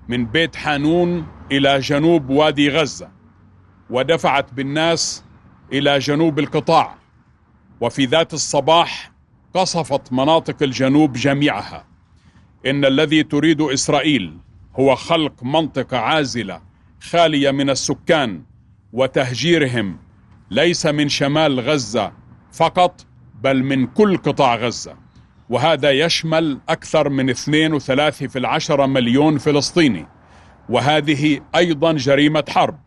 [0.07, 3.09] من بيت حانون إلى جنوب وادي غزة
[3.89, 5.23] ودفعت بالناس
[5.73, 6.97] إلى جنوب القطاع.
[7.81, 9.11] وفي ذات الصباح
[9.53, 11.85] قصفت مناطق الجنوب جميعها.
[12.65, 14.37] إن الذي تريد إسرائيل
[14.79, 16.61] هو خلق منطقة عازلة
[17.01, 18.43] خالية من السكان
[18.93, 19.97] وتهجيرهم
[20.51, 22.11] ليس من شمال غزة
[22.51, 23.05] فقط
[23.41, 24.97] بل من كل قطاع غزة.
[25.49, 30.07] وهذا يشمل أكثر من 2 و3 في العشرة مليون فلسطيني.
[30.69, 32.79] وهذه أيضا جريمة حرب.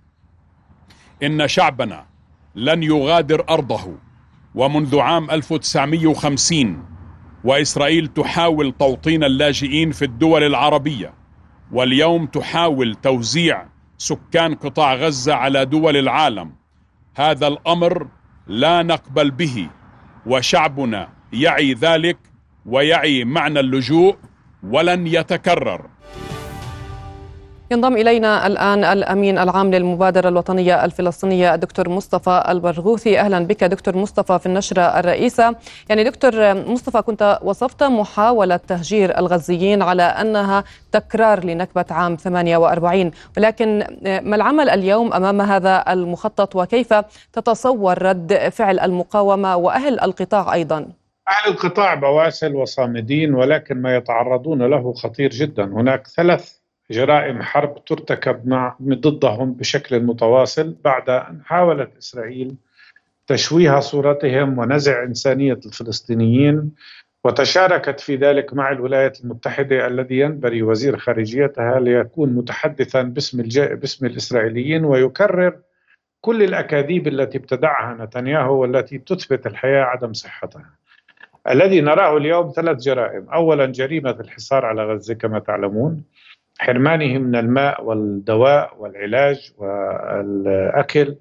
[1.22, 2.06] إن شعبنا
[2.54, 3.98] لن يغادر أرضه.
[4.54, 6.84] ومنذ عام 1950
[7.44, 11.19] وإسرائيل تحاول توطين اللاجئين في الدول العربية.
[11.72, 13.66] واليوم تحاول توزيع
[13.98, 16.52] سكان قطاع غزة على دول العالم.
[17.16, 18.06] هذا الأمر
[18.46, 19.68] لا نقبل به
[20.26, 22.18] وشعبنا يعي ذلك
[22.66, 24.16] ويعي معنى اللجوء
[24.62, 25.86] ولن يتكرر.
[27.72, 33.20] ينضم إلينا الآن الأمين العام للمبادرة الوطنية الفلسطينية الدكتور مصطفى البرغوثي.
[33.20, 35.54] أهلا بك دكتور مصطفى في النشرة الرئيسة.
[35.88, 43.84] يعني دكتور مصطفى كنت وصفت محاولة تهجير الغزيين على أنها تكرار لنكبة عام 48 ولكن
[44.02, 46.94] ما العمل اليوم أمام هذا المخطط؟ وكيف
[47.32, 50.78] تتصور رد فعل المقاومة وأهل القطاع أيضا؟
[51.28, 55.64] أهل القطاع بواسل وصامدين ولكن ما يتعرضون له خطير جدا.
[55.64, 56.59] هناك ثلاث
[56.90, 62.56] جرائم حرب ترتكب مع ضدهم بشكل متواصل بعد أن حاولت إسرائيل
[63.26, 66.72] تشويه صورتهم ونزع إنسانية الفلسطينيين
[67.24, 73.42] وتشاركت في ذلك مع الولايات المتحدة الذي ينبري وزير خارجيتها ليكون متحدثا باسم.
[73.74, 75.58] باسم الإسرائيليين ويكرر
[76.20, 80.70] كل الأكاذيب التي ابتدعها نتنياهو والتي تثبت الحياة عدم صحتها
[81.50, 86.04] الذي نراه اليوم ثلاث جرائم أولا جريمة الحصار على غزة كما تعلمون
[86.60, 91.16] حرمانه من الماء والدواء والعلاج والأكل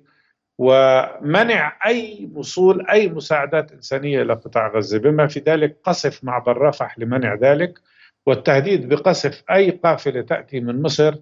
[0.58, 5.00] ومنع أي وصول أي مساعدات إنسانية إلى قطاع غزة.
[5.00, 7.80] بما في ذلك قصف معبر رفح لمنع ذلك
[8.26, 11.16] والتهديد بقصف أي قافلة تأتي من مصر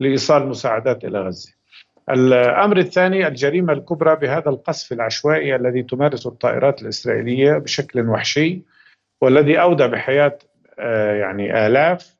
[0.00, 1.52] لإيصال مساعدات إلى غزة.
[2.10, 8.62] الأمر الثاني الجريمة الكبرى بهذا القصف العشوائي الذي تمارسه الطائرات الإسرائيلية بشكل وحشي
[9.20, 10.38] والذي أودى بحياة
[10.78, 12.13] آه، يعني آلاف آه،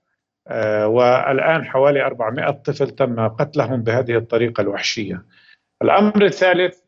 [0.84, 5.22] والآن حوالي 400 طفل تم قتلهم بهذه الطريقة الوحشية.
[5.82, 6.78] الأمر الثالث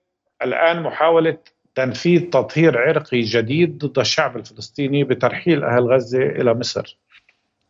[0.42, 1.38] الآن محاولة
[1.75, 6.99] تنفيذ تطهير عرقي جديد ضد الشعب الفلسطيني بترحيل أهل غزة إلى مصر.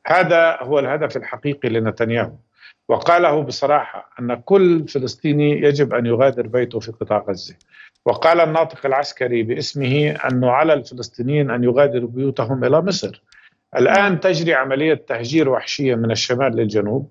[0.06, 2.32] هذا هو الهدف الحقيقي لنتنياهو.
[2.88, 7.54] وقاله بصراحة أن كل فلسطيني يجب أن يغادر بيته في قطاع غزة.
[8.04, 13.22] وقال الناطق العسكري باسمه أنه على الفلسطينيين أن يغادروا بيوتهم إلى مصر.
[13.76, 17.10] الآن تجري عملية تهجير وحشية من الشمال للجنوب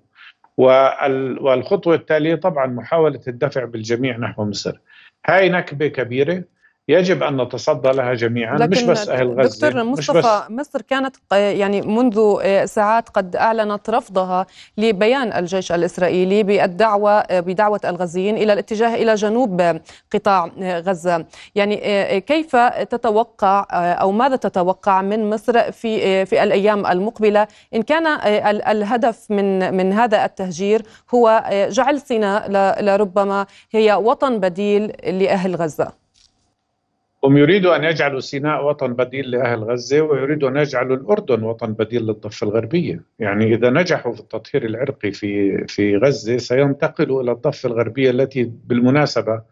[0.56, 4.80] والخطوة التالية طبعا محاولة الدفع بالجميع نحو مصر.
[5.26, 6.44] هاي نكبة كبيرة
[6.88, 11.80] يجب أن نتصدى لها جميعا لكن مش بس أهل غزة دكتور مصطفى مصر كانت يعني
[11.80, 14.46] منذ ساعات قد أعلنت رفضها
[14.78, 19.80] لبيان الجيش الإسرائيلي بالدعوة بدعوة الغزيين إلى الاتجاه إلى جنوب
[20.12, 21.24] قطاع غزة.
[21.54, 21.76] يعني
[22.20, 22.56] كيف
[22.90, 28.06] تتوقع أو ماذا تتوقع من مصر في في الأيام المقبلة؟ إن كان
[28.70, 30.82] الهدف من من هذا التهجير
[31.14, 32.50] هو جعل سيناء
[32.82, 36.05] لربما هي وطن بديل لأهل غزة.
[37.26, 42.02] هم يريدوا أن يجعلوا سيناء وطن بديل لأهل غزة ويريدوا أن يجعلوا الأردن وطن بديل
[42.02, 43.02] للضفة الغربية.
[43.18, 49.42] يعني إذا نجحوا في التطهير العرقي في, في غزة سينتقلوا إلى الضفة الغربية التي بالمناسبة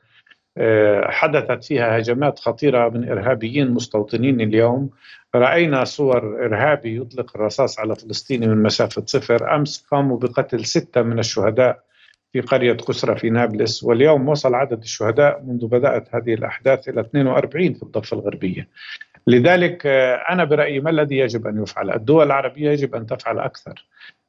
[0.56, 4.90] آه، حدثت فيها هجمات خطيرة من إرهابيين مستوطنين اليوم.
[5.34, 9.54] رأينا صور إرهابي يطلق الرصاص على فلسطيني من مسافة صفر.
[9.54, 11.84] أمس قاموا بقتل ستة من الشهداء
[12.34, 17.74] في قرية قسرة في نابلس واليوم وصل عدد الشهداء منذ بدأت هذه الأحداث إلى 42
[17.74, 18.68] في الضفة الغربية.
[19.26, 23.86] لذلك آه، أنا برأيي ما الذي يجب أن يفعل؟ الدول العربية يجب أن تفعل أكثر.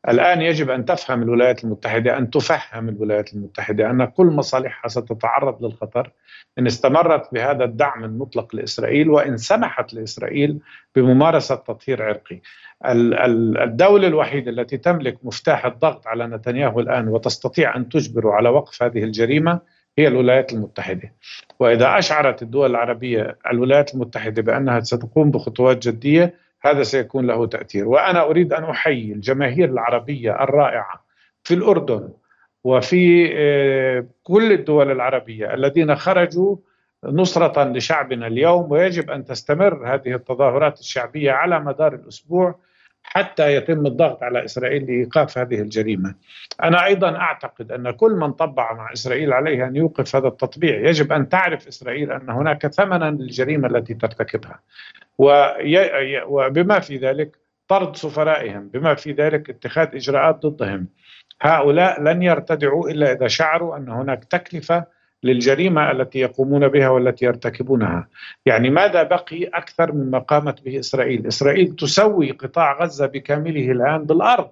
[0.09, 6.11] الآن يجب أن تفهم الولايات المتحدة أن تفهم الولايات المتحدة أن كل مصالحها ستتعرض للخطر.
[6.59, 10.59] إن استمرت بهذا الدعم المطلق لإسرائيل وإن سمحت لإسرائيل
[10.95, 12.41] بممارسة تطهير عرقي.
[12.85, 19.03] الدولة الوحيدة التي تملك مفتاح الضغط على نتنياهو الآن وتستطيع أن تجبره على وقف هذه
[19.03, 19.59] الجريمة
[19.97, 21.13] هي الولايات المتحدة.
[21.59, 27.88] وإذا أشعرت الدول العربية الولايات المتحدة بأنها ستقوم بخطوات جدية هذا سيكون له تأثير.
[27.88, 31.06] وأنا أريد أن أحيي الجماهير العربية الرائعة
[31.43, 32.10] في الأردن
[32.63, 36.56] وفي آه، كل الدول العربية الذين خرجوا
[37.04, 42.60] نصرة لشعبنا اليوم ويجب أن تستمر هذه التظاهرات الشعبية على مدار الأسبوع
[43.07, 46.15] حتى يتم الضغط على إسرائيل لإيقاف هذه الجريمة.
[46.63, 51.11] أنا أيضا أعتقد أن كل من طبع مع إسرائيل عليه أن يوقف هذا التطبيع، يجب
[51.11, 54.59] أن تعرف إسرائيل أن هناك ثمنا للجريمة التي ترتكبها.
[56.27, 57.37] وبما في ذلك
[57.67, 60.87] طرد سفرائهم، بما في ذلك اتخاذ إجراءات ضدهم.
[61.41, 64.94] هؤلاء لن يرتدعوا إلا إذا شعروا أن هناك تكلفة
[65.25, 68.07] للجريمة التي يقومون بها والتي يرتكبونها.
[68.45, 74.49] يعني ماذا بقي أكثر مما قامت به إسرائيل؟ إسرائيل تسوي قطاع غزة بكامله الآن بالأرض.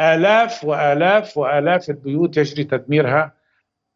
[0.00, 3.32] آلاف وآلاف وآلاف البيوت يجري تدميرها.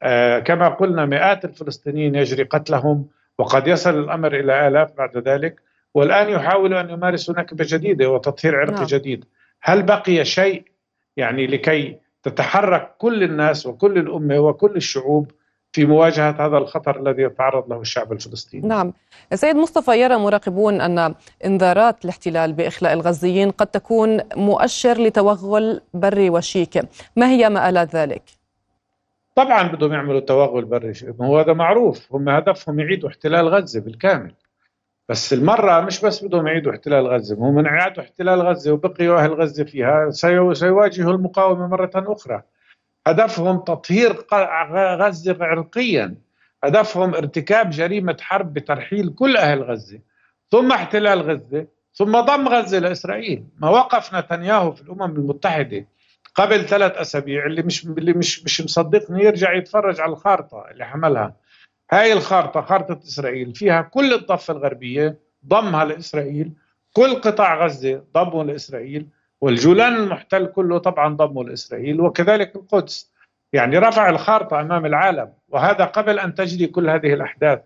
[0.03, 3.07] آه كما قلنا مئات الفلسطينيين يجري قتلهم
[3.39, 5.61] وقد يصل الأمر إلى آلاف بعد ذلك.
[5.95, 8.87] والآن يحاولوا أن يمارسوا نكبه جديده وتطهير عرقي نعم.
[8.87, 9.25] جديد.
[9.63, 10.65] هل بقي شيء
[11.17, 15.31] يعني لكي تتحرك كل الناس وكل الأمة وكل الشعوب
[15.75, 18.69] في مواجهة هذا الخطر الذي يتعرض له الشعب الفلسطيني.
[18.69, 18.93] نعم،
[19.35, 26.83] سيد مصطفى يرى مراقبون أن انذارات الاحتلال بإخلاء الغزيين قد تكون مؤشر لتوغل بري وشيك،
[27.17, 28.23] ما هي مآلات ذلك؟
[29.35, 34.35] طبعا بدهم يعملوا توغل بري هو هذا معروف، هم هدفهم يعيدوا احتلال غزة بالكامل.
[35.09, 39.33] بس المرة مش بس بدهم يعيدوا احتلال غزة هم من اعادوا احتلال غزة وبقيوا أهل
[39.35, 40.11] غزة فيها
[40.53, 42.43] سيواجهوا المقاومة مرة أخرى
[43.07, 44.17] هدفهم تطهير
[44.97, 46.15] غزة عرقيا.
[46.65, 49.99] هدفهم ارتكاب جريمة حرب بترحيل كل أهل غزة
[50.51, 53.45] ثم احتلال غزة ثم ضم غزة لإسرائيل.
[53.59, 55.87] ما وقف نتنياهو في الأمم المتحدة
[56.35, 61.37] قبل ثلاث أسابيع اللي مش اللي مش مش مصدقني يرجع يتفرج على الخارطة اللي حملها.
[61.93, 66.53] هاي الخارطة خارطة إسرائيل فيها كل الضفة الغربية ضمها لإسرائيل.
[66.93, 69.07] كل قطاع غزة ضمه لإسرائيل.
[69.45, 73.13] والجولان المحتل كله طبعا ضمه لإسرائيل وكذلك القدس.
[73.53, 77.61] يعني رفع الخارطة أمام العالم وهذا قبل أن تجري كل هذه الأحداث.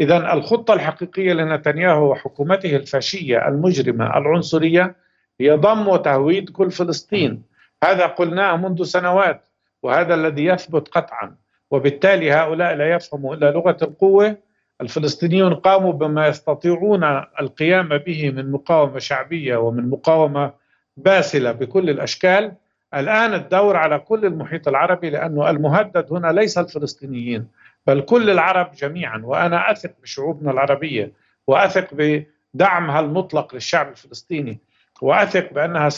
[0.00, 4.96] إذا الخطة الحقيقية لنتنياهو وحكومته الفاشية المجرمة العنصرية
[5.40, 7.42] هي ضم وتهويد كل فلسطين.
[7.84, 9.48] هذا قلناه منذ سنوات
[9.82, 11.34] وهذا الذي يثبت قطعا.
[11.70, 14.36] وبالتالي هؤلاء لا يفهموا إلا لغة القوة.
[14.80, 17.04] الفلسطينيون قاموا بما يستطيعون
[17.40, 20.52] القيام به من مقاومة شعبية ومن مقاومة
[20.98, 22.52] باسلة بكل الأشكال.
[22.94, 27.48] الآن الدور على كل المحيط العربي لأنه المهدد هنا ليس الفلسطينيين
[27.86, 29.20] بل كل العرب جميعا.
[29.24, 31.12] وأنا أثق بشعوبنا العربية
[31.46, 34.58] وأثق بدعمها المطلق للشعب الفلسطيني
[35.02, 35.88] وأثق بأنها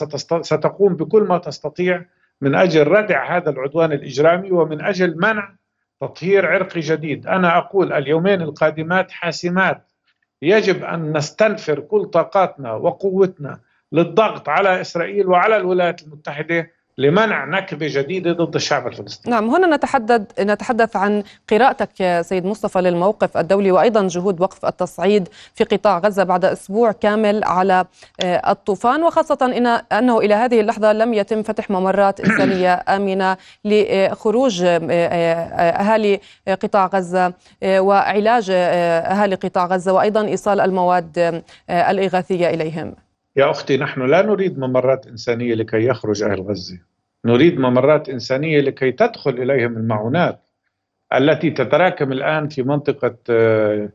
[0.42, 2.05] ستقوم بكل ما تستطيع
[2.40, 5.53] من أجل ردع هذا العدوان الإجرامي ومن أجل منع
[6.01, 7.26] تطهير عرقي جديد.
[7.26, 9.86] أنا أقول اليومين القادمات حاسمات.
[10.42, 13.61] يجب أن نستنفر كل طاقاتنا وقوتنا
[13.93, 16.70] للضغط على إسرائيل وعلى الولايات المتحدة
[17.01, 19.34] لمنع نكبة جديدة ضد الشعب الفلسطيني.
[19.34, 25.64] نعم هنا نتحدث نتحدث عن قراءتك سيد مصطفى للموقف الدولي وأيضا جهود وقف التصعيد في
[25.64, 27.84] قطاع غزة بعد أسبوع كامل على
[28.24, 34.62] آه، الطوفان وخاصة ان أنه إلى هذه اللحظة لم يتم فتح ممرات إنسانية آمنة لخروج
[34.62, 37.32] آه، آه، أهالي قطاع غزة
[37.64, 42.95] وعلاج أهالي قطاع غزة وأيضا إيصال المواد الإغاثية إليهم.
[43.37, 46.78] يا أختي نحن لا نريد ممرات إنسانية لكي يخرج أهل غزة.
[47.24, 50.41] نريد ممرات إنسانية لكي تدخل إليهم المعونات
[51.14, 53.91] التي تتراكم الآن في منطقة آه،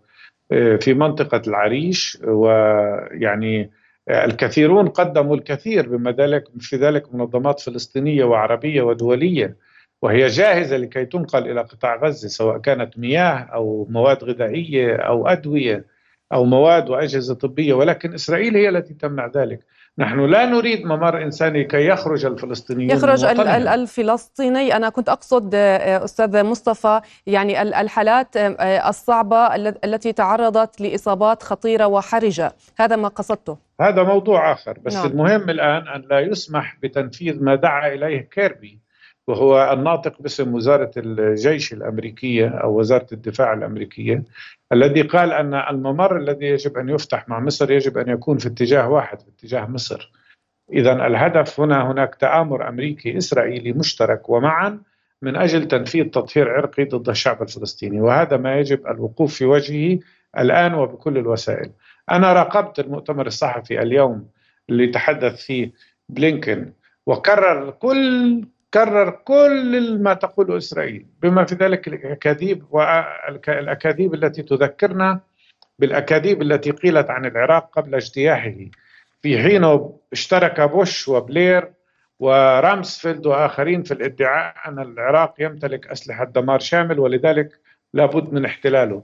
[0.81, 2.17] في منطقة العريش.
[2.23, 3.71] ويعني
[4.09, 9.55] الكثيرون قدموا الكثير بما ذلك في ذلك منظمات فلسطينية وعربية ودولية.
[10.01, 15.94] وهي جاهزة لكي تنقل إلى قطاع غزة سواء كانت مياه أو مواد غذائية أو أدوية.
[16.33, 19.59] أو مواد وأجهزة طبية ولكن إسرائيل هي التي تمنع ذلك.
[19.97, 24.75] نحن لا نريد ممر إنساني كي يخرج الفلسطينيون يخرج الفلسطيني.
[24.75, 32.53] أنا كنت أقصد آه، أستاذ مصطفى يعني الحالات آه، الصعبة التي تعرضت لإصابات خطيرة وحرجة.
[32.77, 33.57] هذا ما قصدته.
[33.81, 34.77] هذا موضوع آخر.
[34.85, 35.05] بس نعم.
[35.05, 38.84] المهم الآن أن لا يسمح بتنفيذ ما دعا إليه كيربي.
[39.27, 44.23] وهو الناطق باسم وزارة الجيش الأمريكية أو وزارة الدفاع الأمركية
[44.71, 48.89] الذي قال أن الممر الذي يجب أن يفتح مع مصر يجب أن يكون في اتجاه
[48.89, 50.11] واحد في اتجاه مصر.
[50.73, 54.79] إذا الهدف هنا هناك تآمر أمريكي إسرائيلي مشترك ومعا
[55.21, 59.99] من أجل تنفيذ تطهير عرقي ضد الشعب الفلسطيني وهذا ما يجب الوقوف في وجهه
[60.37, 61.71] الآن وبكل الوسائل.
[62.11, 64.27] أنا راقبت المؤتمر الصحفي اليوم
[64.69, 65.71] اللي تحدث فيه
[66.09, 66.71] بلينكن
[67.05, 68.41] وكرر كل
[68.75, 75.19] كرر كل ما تقوله إسرائيل بما في ذلك الأكاذيب والأكاذيب التي تذكرنا
[75.79, 78.55] بالأكاذيب التي قيلت عن العراق قبل اجتياحه.
[79.21, 81.71] في حين اشترك بوش وبلير
[82.19, 87.49] ورامسفيلد وآخرين في الادعاء أن العراق يمتلك أسلحة دمار شامل ولذلك
[87.93, 89.03] لابد من احتلاله.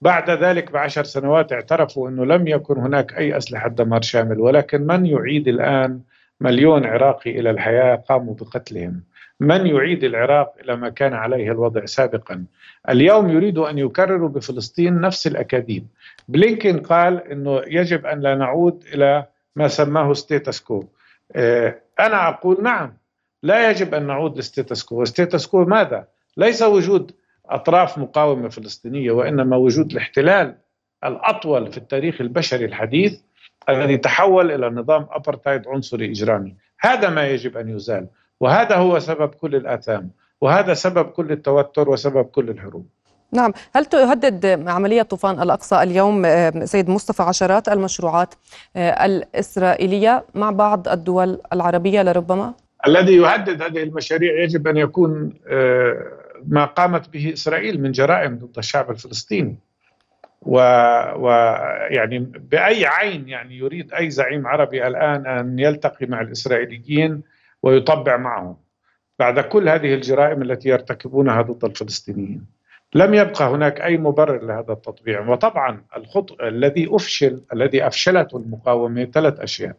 [0.00, 5.06] بعد ذلك بعشر سنوات اعترفوا أنه لم يكن هناك أي أسلحة دمار شامل ولكن من
[5.06, 6.00] يعيد الآن
[6.40, 9.11] مليون عراقي إلى الحياة قاموا بقتلهم.
[9.42, 12.44] من يعيد العراق إلى ما كان عليه الوضع سابقا؟
[12.88, 15.86] اليوم يريد أن يكرروا بفلسطين نفس الأكاذيب.
[16.28, 19.26] بلينكين قال إنه يجب أن لا نعود إلى
[19.56, 20.64] ما سماه status
[21.36, 22.92] آه، أنا أقول نعم
[23.42, 27.12] لا يجب أن نعود ل status quo status quo ماذا؟ ليس وجود
[27.46, 30.54] أطراف مقاومة فلسطينية وإنما وجود الاحتلال
[31.04, 33.20] الأطول في التاريخ البشري الحديث
[33.68, 36.54] الذي تحول إلى نظام ابرتايد عنصري إجرامي.
[36.80, 38.06] هذا ما يجب أن يزال.
[38.42, 42.86] وهذا هو سبب كل الآثام وهذا سبب كل التوتر وسبب كل الحروب
[43.32, 48.34] نعم هل تهدد عملية طوفان الأقصى اليوم آه، سيد مصطفى عشرات المشروعات
[48.76, 52.54] آه، الإسرائيلية مع بعض الدول العربية لربما؟
[52.86, 55.96] الذي يهدد هذه المشاريع يجب أن يكون آه،
[56.46, 59.56] ما قامت به إسرائيل من جرائم ضد الشعب الفلسطيني
[60.42, 62.18] ويعني
[62.50, 67.22] بأي عين يعني يريد أي زعيم عربي الآن أن يلتقي مع الإسرائيليين
[67.62, 68.56] ويطبع معهم.
[69.18, 72.46] بعد كل هذه الجرائم التي يرتكبونها ضد الفلسطينيين
[72.94, 75.28] لم يبقى هناك أي مبرر لهذا التطبيع.
[75.28, 79.76] وطبعا الخط الذي أفشل الذي افشلته المقاومة ثلاث أشياء.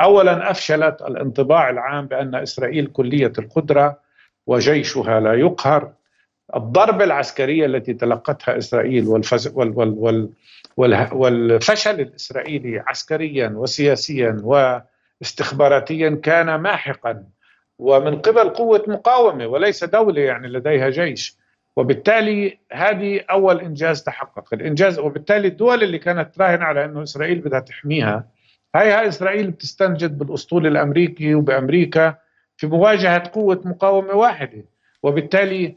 [0.00, 3.98] اولا أفشلت الانطباع العام بأن إسرائيل كلية القدرة
[4.46, 5.92] وجيشها لا يقهر.
[6.56, 10.30] الضربه العسكريه التي تلقتها إسرائيل والفز وال وال
[10.76, 14.78] وال والفشل الإسرائيلي عسكريا وسياسيا و
[15.22, 17.24] استخباراتيا كان ماحقا
[17.78, 21.36] ومن قبل قوة مقاومة وليس دولة يعني لديها جيش.
[21.76, 24.54] وبالتالي هذه أول إنجاز تحقق.
[24.54, 28.28] الإنجاز وبالتالي الدول اللي كانت تراهن على أنه إسرائيل بدها تحميها
[28.74, 32.14] هاي إسرائيل بتستنجد بالأسطول الأمريكي وبأمريكا
[32.56, 34.64] في مواجهة قوة مقاومة واحدة.
[35.02, 35.76] وبالتالي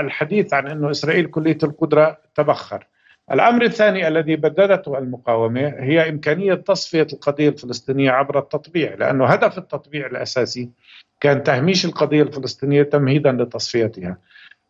[0.00, 2.86] الحديث عن إنه إسرائيل كلية القدرة تبخر.
[3.32, 10.06] الأمر الثاني الذي بددته المقاومة هي إمكانية تصفية القضية الفلسطينية عبر التطبيع، لأنه هدف التطبيع
[10.06, 10.70] الأساسي
[11.20, 14.18] كان تهميش القضية الفلسطينية تمهيدا لتصفيتها.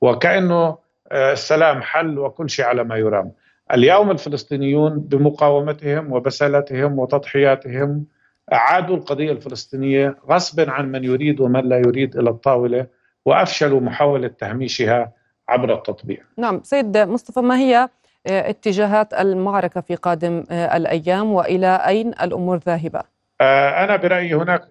[0.00, 0.78] وكأنه
[1.12, 3.32] السلام حل وكل شيء على ما يرام.
[3.74, 8.04] اليوم الفلسطينيون بمقاومتهم وبسالتهم وتضحياتهم
[8.52, 12.86] أعادوا القضية الفلسطينية غصبا عن من يريد ومن لا يريد إلى الطاولة
[13.24, 15.12] وأفشلوا محاولة تهميشها
[15.48, 16.18] عبر التطبيع.
[16.36, 17.90] نعم سيد مصطفى ما هي آه،
[18.26, 23.02] اتجاهات المعركة في قادم آه، الأيام وإلى أين الأمور ذاهبة؟
[23.40, 24.62] آه، أنا برأيي هناك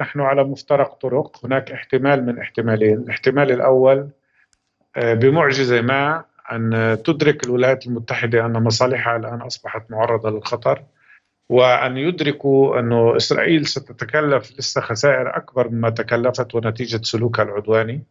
[0.00, 4.08] نحن على مفترق طرق، هناك احتمال من احتمالين، الاحتمال الأول
[4.96, 10.82] بمعجزة ما أن تدرك الولايات المتحدة أن مصالحها الآن أصبحت معرضة للخطر
[11.48, 18.04] وأن يدركوا انه إسرائيل ستتكلف لسه خسائر أكبر مما تكلفت ونتيجة سلوكها العدواني.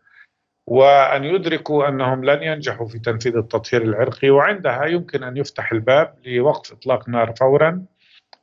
[0.67, 6.71] وأن يدركوا أنهم لن ينجحوا في تنفيذ التطهير العرقي وعندها يمكن أن يفتح الباب لوقف
[6.71, 7.85] إطلاق نار فورا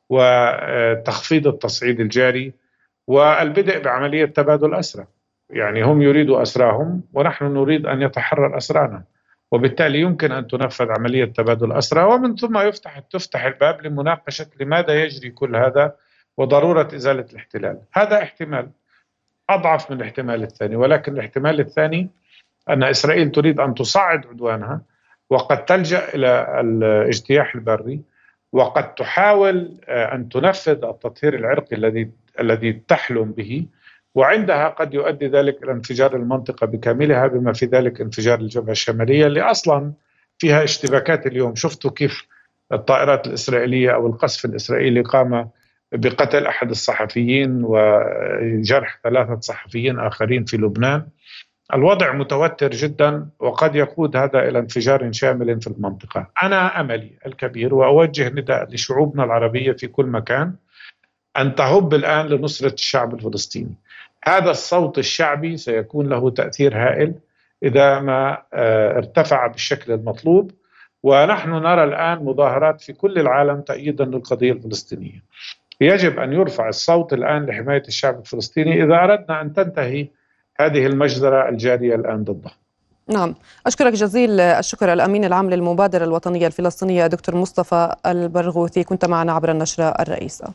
[0.09, 2.53] وتخفيض التصعيد الجاري
[3.07, 5.05] والبدء بعملية تبادل أسرى.
[5.49, 9.03] يعني هم يريدوا أسراهم ونحن نريد أن يتحرر أسرانا
[9.51, 12.03] وبالتالي يمكن أن تنفذ عملية تبادل أسرى.
[12.03, 15.95] ومن ثم يفتح تفتح الباب لمناقشة لماذا يجري كل هذا
[16.37, 18.69] وضرورة إزالة الاحتلال، هذا احتمال.
[19.53, 22.09] أضعف من الاحتمال الثاني ولكن الاحتمال الثاني
[22.69, 24.81] أن إسرائيل تريد أن تصعد عدوانها
[25.29, 28.01] وقد تلجأ إلى الاجتياح البري
[28.51, 33.65] وقد تحاول آه، أن تنفذ التطهير العرقي الذي الذي تحلم به
[34.15, 39.41] وعندها قد يؤدي ذلك إلى انفجار المنطقة بكاملها بما في ذلك انفجار الجبهة الشمالية اللي
[39.41, 39.93] أصلا
[40.37, 41.55] فيها اشتباكات اليوم.
[41.55, 42.27] شفتوا كيف
[42.71, 45.49] الطائرات الإسرائيلية أو القصف الإسرائيلي قام
[45.91, 51.07] بقتل أحد الصحفيين وجرح ثلاثة صحفيين آخرين في لبنان.
[51.73, 56.27] الوضع متوتر جدا وقد يقود هذا إلى انفجار شامل في المنطقة.
[56.43, 60.53] أنا أملي الكبير وأوجه نداء لشعوبنا العربية في كل مكان
[61.37, 63.75] أن تهب الآن لنصرة الشعب الفلسطيني.
[64.25, 67.13] هذا الصوت الشعبي سيكون له تأثير هائل
[67.63, 70.51] إذا ما آه، ارتفع بالشكل المطلوب.
[71.03, 75.23] ونحن نرى الآن مظاهرات في كل العالم تأييدا للقضية الفلسطينية.
[75.81, 80.07] يجب أن يرفع الصوت الآن لحماية الشعب الفلسطيني إذا أردنا أن تنتهي
[80.59, 82.51] هذه المجزرة الجارية الآن ضده.
[83.07, 83.35] نعم.
[83.67, 88.83] أشكرك جزيل الشكر الأمين العام للمبادرة الوطنية الفلسطينية دكتور مصطفى البرغوثي.
[88.83, 90.53] كنت معنا عبر النشرة الرئيسة.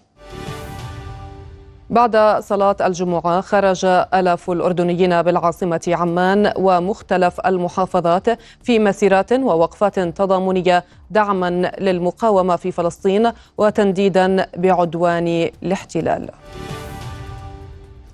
[1.90, 3.84] بعد صلاة الجمعة خرج
[4.14, 8.26] آلاف الأردنيين بالعاصمة عمان ومختلف المحافظات
[8.62, 16.30] في مسيرات ووقفات تضامنية دعما للمقاومة في فلسطين وتنديدا بعدوان الاحتلال.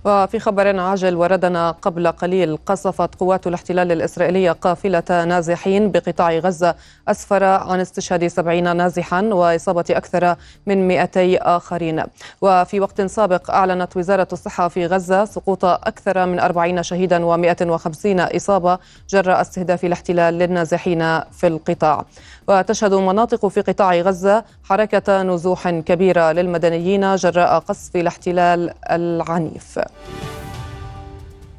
[0.04, 6.74] وفي خبر عاجل وردنا قبل قليل قصفت قوات الاحتلال الإسرائيلية قافلة نازحين بقطاع غزة
[7.08, 10.36] أسفر عن استشهاد سبعين نازحا وإصابة أكثر
[10.66, 12.04] من 200 آخرين.
[12.40, 18.78] وفي وقت سابق أعلنت وزارة الصحة في غزة سقوط أكثر من 40 شهيدا و150 إصابة
[19.10, 22.04] جراء استهداف الاحتلال للنازحين في القطاع.
[22.48, 29.78] وتشهد مناطق في قطاع غزة حركة نزوح كبيرة للمدنيين جراء قصف الاحتلال العنيف.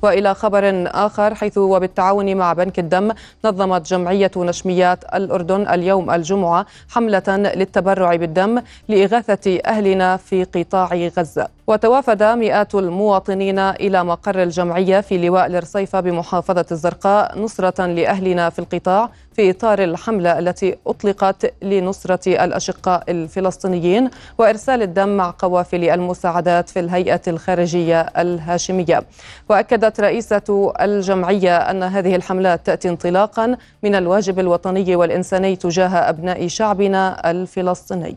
[0.03, 3.11] وإلى خبر آخر حيث وبالتعاون مع بنك الدم
[3.45, 11.47] نظمت جمعية نشميات الأردن اليوم الجمعة حملة للتبرع بالدم لإغاثة أهلنا في قطاع غزة.
[11.67, 19.09] وتوافد مئات المواطنين إلى مقر الجمعية في لواء الرصيفة بمحافظة الزرقاء نصرة لأهلنا في القطاع
[19.35, 27.21] في إطار الحملة التي أطلقت لنصرة الأشقاء الفلسطينيين وإرسال الدم مع قوافل المساعدات في الهيئة
[27.27, 29.03] الخارجية الهاشمية.
[29.49, 37.31] وأكدت رئيسة الجمعية أن هذه الحملات تأتي انطلاقا من الواجب الوطني والإنساني تجاه أبناء شعبنا
[37.31, 38.15] الفلسطيني.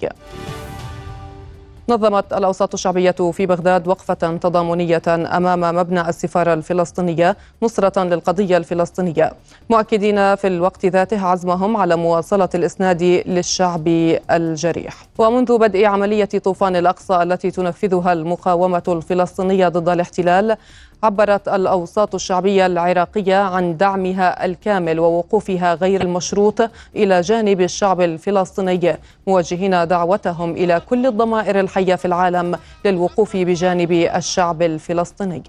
[1.89, 9.33] نظمت الأوساط الشعبية في بغداد وقفة تضامنية أمام مبنى السفارة الفلسطينية نصرة للقضية الفلسطينية.
[9.71, 13.89] مؤكدين في الوقت ذاته عزمهم على مواصلة الإسناد للشعب
[14.31, 15.07] الجريح.
[15.19, 20.57] ومنذ بدء عملية طوفان الأقصى التي تنفذها المقاومة الفلسطينية ضد الاحتلال
[21.03, 29.89] عبرت الأوساط الشعبية العراقية عن دعمها الكامل ووقوفها غير المشروط إلى جانب الشعب الفلسطيني موجهين
[29.89, 35.43] دعوتهم إلى كل الضمائر الحية في العالم للوقوف بجانب الشعب الفلسطيني.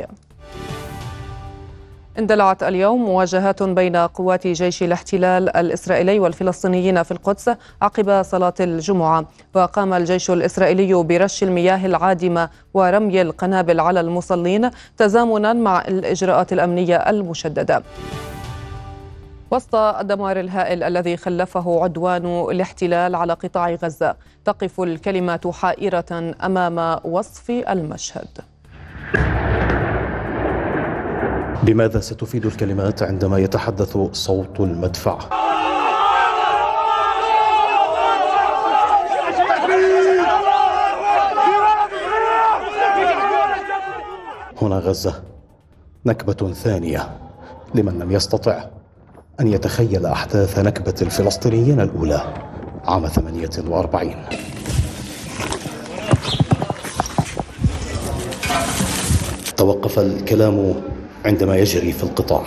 [2.19, 7.51] اندلعت اليوم مواجهات بين قوات جيش الاحتلال الإسرائيلي والفلسطينيين في القدس
[7.81, 9.25] عقب صلاة الجمعة.
[9.55, 17.83] وقام الجيش الإسرائيلي برش المياه العادمة ورمي القنابل على المصلين تزامنا مع الإجراءات الأمنية المشددة.
[19.51, 24.15] وسط الدمار الهائل الذي خلفه عدوان الاحتلال على قطاع غزة
[24.45, 28.27] تقف الكلمات حائرة أمام وصف المشهد.
[31.67, 35.19] بماذا ستفيد الكلمات عندما يتحدث صوت المدفع؟
[44.61, 45.23] هنا غزة
[46.05, 47.09] نكبة ثانية.
[47.75, 48.63] لمن لم يستطع
[49.39, 52.33] أن يتخيل أحداث نكبة الفلسطينيين الأولى
[52.85, 54.15] عام 48
[59.57, 60.73] توقف الكلام
[61.27, 62.43] عندما يجري في القطاع.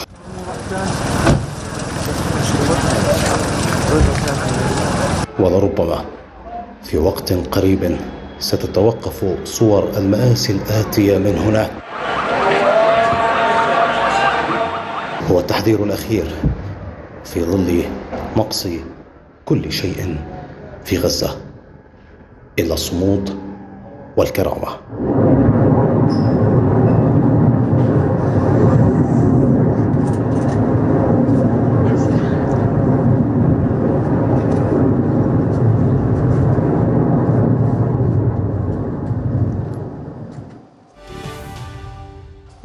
[5.38, 6.04] ولربما
[6.82, 7.96] في وقت قريب
[8.38, 11.70] ستتوقف صور المآسي الآتية من هناك
[15.30, 16.34] هو التحذير الأخير
[17.24, 17.82] في ظل
[18.36, 18.68] نقص
[19.44, 20.16] كل شيء
[20.84, 21.36] في غزة.
[22.58, 23.38] إلا الصمود
[24.16, 24.68] والكرامة.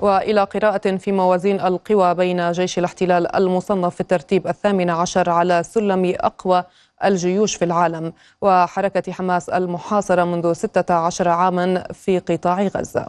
[0.06, 6.14] وإلى قراءة في موازين القوى بين جيش الاحتلال المصنف في الترتيب الثامن عشر على سلم
[6.20, 6.64] أقوى
[7.04, 13.08] الجيوش في العالم وحركة حماس المحاصرة منذ 16 عاما في قطاع غزة.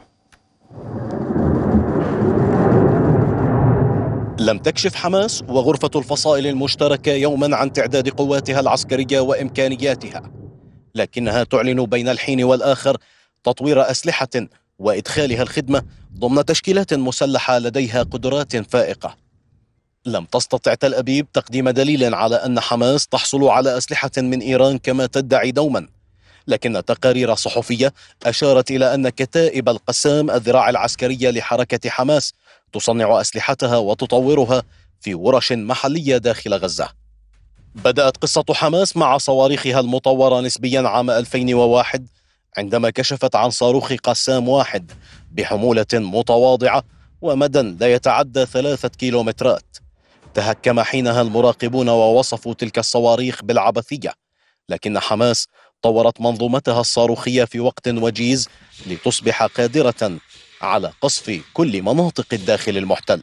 [4.40, 10.22] لم تكشف حماس وغرفة الفصائل المشتركة يوما عن تعداد قواتها العسكرية وإمكانياتها
[10.94, 12.97] لكنها تعلن بين الحين والآخر
[13.44, 14.28] تطوير أسلحة
[14.79, 15.83] وإدخالها الخدمة
[16.18, 19.16] ضمن تشكيلات مسلحة لديها قدرات فائقة.
[20.07, 25.07] لم تستطع تل أبيب تقديم دليل على أن حماس تحصل على أسلحة من إيران كما
[25.07, 25.89] تدعي دوما
[26.49, 27.93] لكن تقارير صحفية
[28.27, 32.33] أشارت إلى أن كتائب القسام الذراع العسكرية لحركة حماس
[32.72, 34.62] تصنع أسلحتها وتطورها
[35.01, 36.89] في ورش محلية داخل غزة.
[37.74, 42.07] بدأت قصة حماس مع صواريخها المطورة نسبيا عام 2001
[42.59, 44.92] عندما كشفت عن صاروخ قسام واحد
[45.32, 46.84] بحمولة متواضعة
[47.20, 49.76] ومدى لا يتعدى ثلاثة كيلومترات.
[50.34, 54.12] تهكم حينها المراقبون ووصفوا تلك الصواريخ بالعبثية
[54.68, 55.48] لكن حماس
[55.82, 58.48] طورت منظومتها الصاروخية في وقت وجيز
[58.86, 60.18] لتصبح قادرة
[60.62, 63.22] على قصف كل مناطق الداخل المحتل.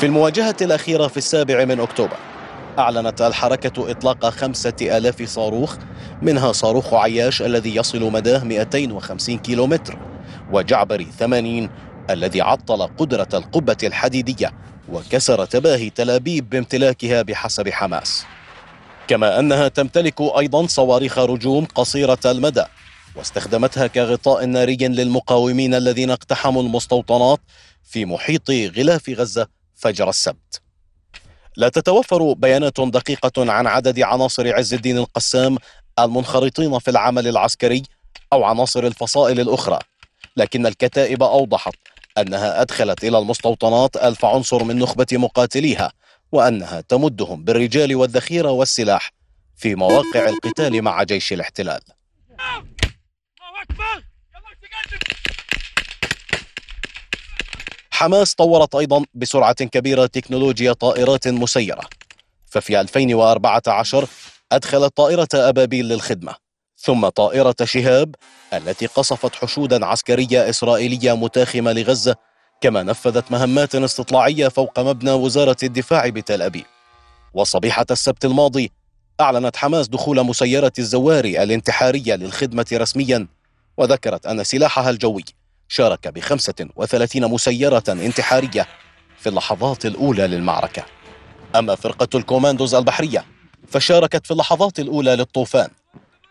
[0.00, 2.16] في المواجهة الأخيرة في السابع من أكتوبر
[2.78, 5.76] أعلنت الحركة إطلاق خمسة ألاف صاروخ
[6.22, 9.98] منها صاروخ عياش الذي يصل مداه 250 كيلومتر
[10.52, 11.70] وجعبري 80
[12.10, 14.52] الذي عطل قدرة القبة الحديدية
[14.88, 18.24] وكسر تباهي تلابيب بامتلاكها بحسب حماس.
[19.08, 22.64] كما أنها تمتلك أيضا صواريخ رجوم قصيرة المدى
[23.16, 27.40] واستخدمتها كغطاء ناري للمقاومين الذين اقتحموا المستوطنات
[27.84, 30.62] في محيط غلاف غزة فجر السبت.
[31.56, 35.58] لا تتوفر بيانات دقيقة عن عدد عناصر عز الدين القسام
[35.98, 37.82] المنخرطين في العمل العسكري
[38.32, 39.78] أو عناصر الفصائل الأخرى
[40.36, 41.74] لكن الكتائب أوضحت
[42.18, 45.92] أنها أدخلت إلى المستوطنات ألف عنصر من نخبة مقاتليها
[46.32, 49.12] وأنها تمدهم بالرجال والذخيرة والسلاح
[49.56, 51.80] في مواقع القتال مع جيش الاحتلال.
[58.00, 61.80] حماس طورت أيضا بسرعة كبيرة تكنولوجيا طائرات مسيرة.
[62.46, 64.06] ففي 2014
[64.52, 66.34] أدخلت طائرة أبابيل للخدمة
[66.76, 68.14] ثم طائرة شهاب
[68.52, 72.16] التي قصفت حشودا عسكرية إسرائيلية متاخمة لغزة
[72.60, 76.66] كما نفذت مهمات استطلاعية فوق مبنى وزارة الدفاع بتل أبيب.
[77.34, 78.72] وصبيحة السبت الماضي
[79.20, 83.26] أعلنت حماس دخول مسيرة الزواري الانتحارية للخدمة رسميا
[83.76, 85.24] وذكرت أن سلاحها الجوي
[85.72, 88.66] شارك ب 35 مسيرة انتحارية
[89.18, 90.84] في اللحظات الأولى للمعركة.
[91.56, 93.24] أما فرقة الكوماندوز البحرية
[93.68, 95.68] فشاركت في اللحظات الأولى للطوفان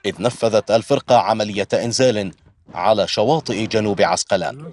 [0.06, 2.32] إذ نفذت الفرقة عملية إنزال
[2.74, 4.72] على شواطئ جنوب عسقلان.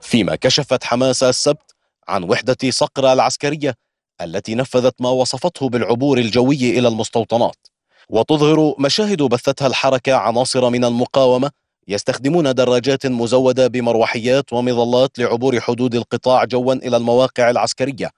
[0.00, 1.74] فيما كشفت حماس السبت
[2.08, 3.74] عن وحدة صقر العسكرية
[4.20, 7.73] التي نفذت ما وصفته بالعبور الجوي إلى المستوطنات.
[8.10, 11.50] وتظهر مشاهد بثتها الحركة عناصر من المقاومة
[11.88, 18.10] يستخدمون دراجات مزودة بمروحيات ومظلات لعبور حدود القطاع جوا إلى المواقع العسكرية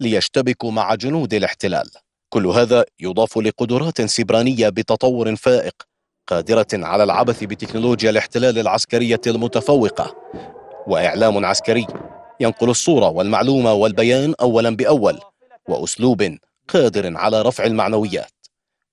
[0.00, 1.90] ليشتبكوا مع جنود الاحتلال.
[2.28, 5.74] كل هذا يضاف لقدرات سبرانية بتطور فائق
[6.26, 10.16] قادرة على العبث بتكنولوجيا الاحتلال العسكرية المتفوقة.
[10.86, 11.86] وإعلام عسكري
[12.40, 15.20] ينقل الصورة والمعلومة والبيان أولا بأول
[15.68, 16.36] وأسلوب
[16.68, 18.43] قادر على رفع المعنويات.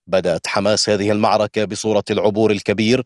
[0.08, 3.04] بدأت حماس هذه المعركة بصورة العبور الكبير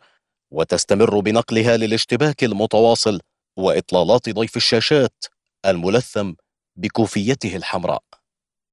[0.51, 3.19] وتستمر بنقلها للاشتباك المتواصل
[3.57, 5.25] وإطلالات ضيف الشاشات
[5.65, 6.33] الملثم
[6.75, 8.03] بكوفيته الحمراء.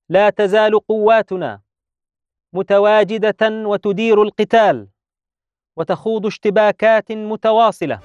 [0.09, 1.61] لا تزال قواتنا
[2.53, 4.89] متواجدة وتدير القتال
[5.77, 8.01] وتخوض اشتباكات متواصلة.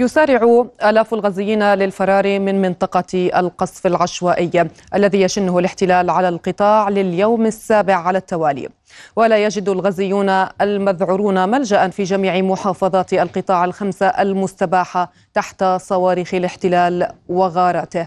[0.00, 7.94] يسارع آلاف الغزيين للفرار من منطقة القصف العشوائي الذي يشنه الاحتلال على القطاع لليوم السابع
[7.94, 8.68] على التوالي.
[9.16, 10.28] ولا يجد الغزيون
[10.60, 18.06] المذعورون ملجأ في جميع محافظات القطاع الخمسة المستباحة تحت صواريخ الاحتلال وغاراته.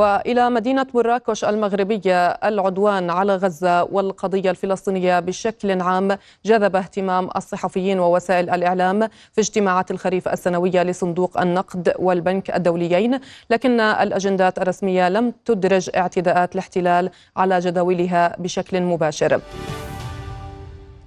[0.00, 8.50] وإلى مدينة مراكش المغربية العدوان على غزة والقضية الفلسطينية بشكل عام جذب اهتمام الصحفيين ووسائل
[8.50, 13.20] الإعلام في اجتماعات الخريف السنوية لصندوق النقد والبنك الدوليين
[13.50, 19.40] لكن الأجندات الرسمية لم تدرج اعتداءات الاحتلال على جداولها بشكل مباشر.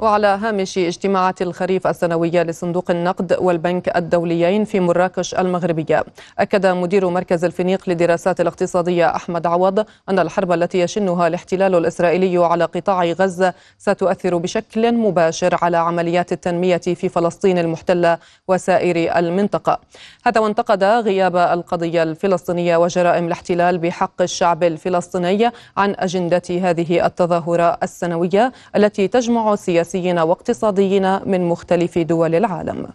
[0.04, 6.04] وعلى هامش اجتماعات الخريف السنوية لصندوق النقد والبنك الدوليين في مراكش المغربية.
[6.40, 12.66] أكد مدير مركز الفينيق للدراسات الاقتصادية أحمد عوض أن الحرب التي يشنها الاحتلال الإسرائيلي على
[12.66, 19.80] قطاع غزة ستؤثر بشكل مباشر على عمليات التنمية في فلسطين المحتلة وسائر المنطقة.
[20.26, 28.52] هذا وانتقد غياب القضية الفلسطينية وجرائم الاحتلال بحق الشعب الفلسطيني عن أجندة هذه التظاهرة السنوية
[28.76, 32.88] التي تجمع سياسة سياسيين واقتصاديين من مختلف دول العالم.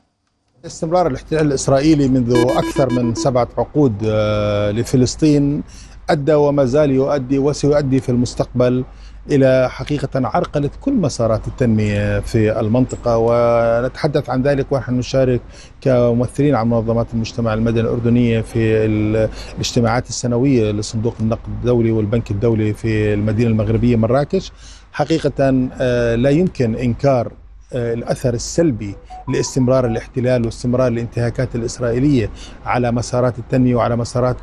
[0.66, 5.62] استمرار الاحتلال الإسرائيلي منذ أكثر من سبعة عقود آه، لفلسطين
[6.11, 8.84] أدى وما زال يؤدي وسيؤدي في المستقبل
[9.30, 13.18] إلى حقيقة عرقلة كل مسارات التنمية في المنطقة.
[13.18, 15.40] ونتحدث عن ذلك ونحن نشارك
[15.80, 23.14] كممثلين عن منظمات المجتمع المدني الأردنية في الاجتماعات السنوية لصندوق النقد الدولي والبنك الدولي في
[23.14, 24.53] المدينة المغربية مراكش.
[24.93, 27.32] حقيقة آه، لا يمكن إنكار
[27.72, 28.95] آه، الأثر السلبي
[29.28, 32.30] لاستمرار الاحتلال واستمرار الانتهاكات الإسرائيلية
[32.66, 34.36] على مسارات التنمية وعلى مسارات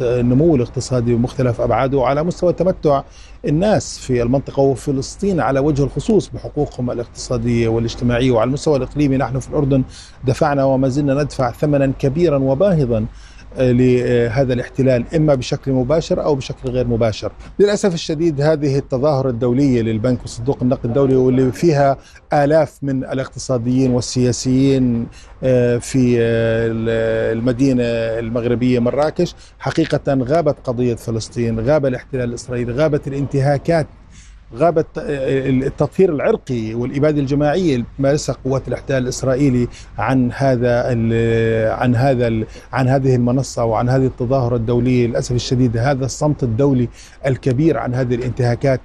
[0.00, 3.02] النمو الاقتصادي بمختلف أبعاده وعلى مستوى تمتع
[3.48, 9.16] الناس في المنطقة وفلسطين على وجه الخصوص بحقوقهم الاقتصادية والاجتماعية وعلى المستوى الإقليمي.
[9.16, 9.82] نحن في الأردن
[10.24, 13.06] دفعنا وما زلنا ندفع ثمنا كبيرا وباهظا
[13.58, 17.32] لهذا الاحتلال إما بشكل مباشر أو بشكل غير مباشر.
[17.58, 21.96] للأسف الشديد هذه التظاهره الدولية للبنك وصندوق النقد الدولي واللي فيها
[22.32, 25.06] آلاف من الاقتصاديين والسياسيين
[25.42, 26.70] آه، في آه،
[27.32, 27.82] المدينة
[28.18, 33.86] المغربية مراكش حقيقة غابت قضية فلسطين، غاب الاحتلال الإسرائيلي، غابت الانتهاكات
[34.56, 40.82] غابت التطهير العرقي والإبادة الجماعية اللي مارسها قوات الأحتلال الإسرائيلي عن هذا
[41.72, 45.06] عن هذا عن هذه المنصة وعن هذه التظاهرة الدولية.
[45.06, 46.88] للأسف الشديد هذا الصمت الدولي
[47.26, 48.80] الكبير عن هذه الانتهاكات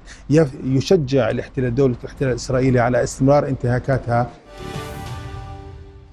[0.63, 4.28] يشجع الاحتلال دولة الاحتلال الإسرائيلي على استمرار انتهاكاتها.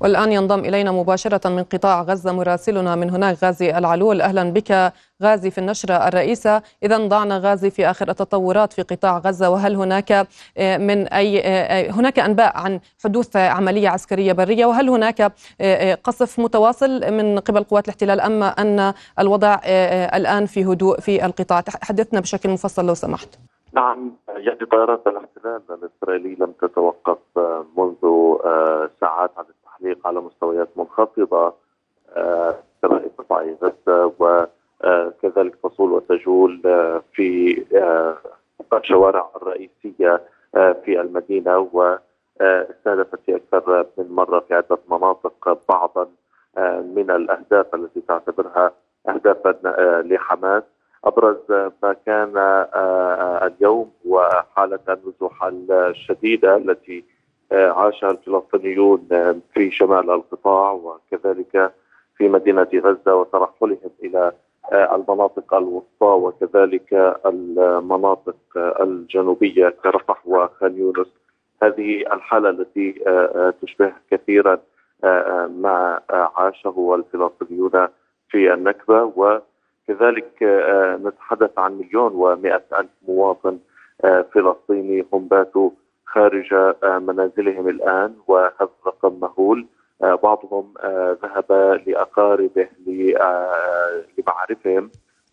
[0.03, 4.21] والآن ينضم إلينا مباشرة من قطاع غزة مراسلنا من هناك غازي العلول.
[4.21, 4.93] أهلا بك
[5.23, 6.63] غازي في النشرة الرئيسة.
[6.83, 9.51] إذا ضعنا غازي في آخر التطورات في قطاع غزة.
[9.51, 14.89] وهل هناك آه، من أي آه، آه، هناك أنباء عن حدوث عملية عسكرية برية؟ وهل
[14.89, 15.33] هناك
[16.05, 19.59] قصف متواصل من قبل قوات الاحتلال أما أن الوضع
[20.17, 23.29] الآن في هدوء في القطاع؟ حدثنا بشكل مفصل لو سمحت.
[23.73, 27.19] نعم يعني طائرات الاحتلال الإسرائيلي لم تتوقف
[27.77, 28.03] منذ
[29.01, 29.45] ساعات عن
[29.83, 31.55] التحليق على مستويات منخفضة
[32.83, 38.17] سماء قطاع غزة وكذلك تصول وتجول آه، في آه،
[38.73, 40.21] الشوارع الرئيسية
[40.55, 46.09] آه، في المدينة واستهدفت في أكثر من مرة في عدة مناطق بعضا
[46.97, 48.73] من الأهداف التي تعتبرها
[49.09, 49.59] أهدافا
[50.07, 50.63] لحماس.
[51.05, 51.39] أبرز
[51.83, 52.33] ما كان
[53.47, 57.05] اليوم وحاله النزوح الشديدة التي
[57.53, 59.09] عاشها الفلسطينيون
[59.55, 61.73] في شمال القطاع وكذلك
[62.17, 64.33] في مدينة غزة وترحلهم إلى
[64.73, 71.07] المناطق الوسطى وكذلك المناطق الجنوبية كرفح وخان يونس.
[71.63, 72.93] هذه الحالة التي
[73.63, 74.59] تشبه كثيرا
[75.49, 77.89] ما عاشه الفلسطينيون
[78.29, 79.13] في النكبة.
[79.17, 80.43] وكذلك
[81.05, 83.59] نتحدث عن مليون ومائة ألف مواطن
[84.33, 85.71] فلسطيني هم باتوا
[86.15, 89.67] خارج آه، منازلهم الآن وهذا رقم مهول.
[90.03, 92.69] آه، بعضهم آه، ذهب لأقاربه
[94.19, 94.91] لمعارفهم.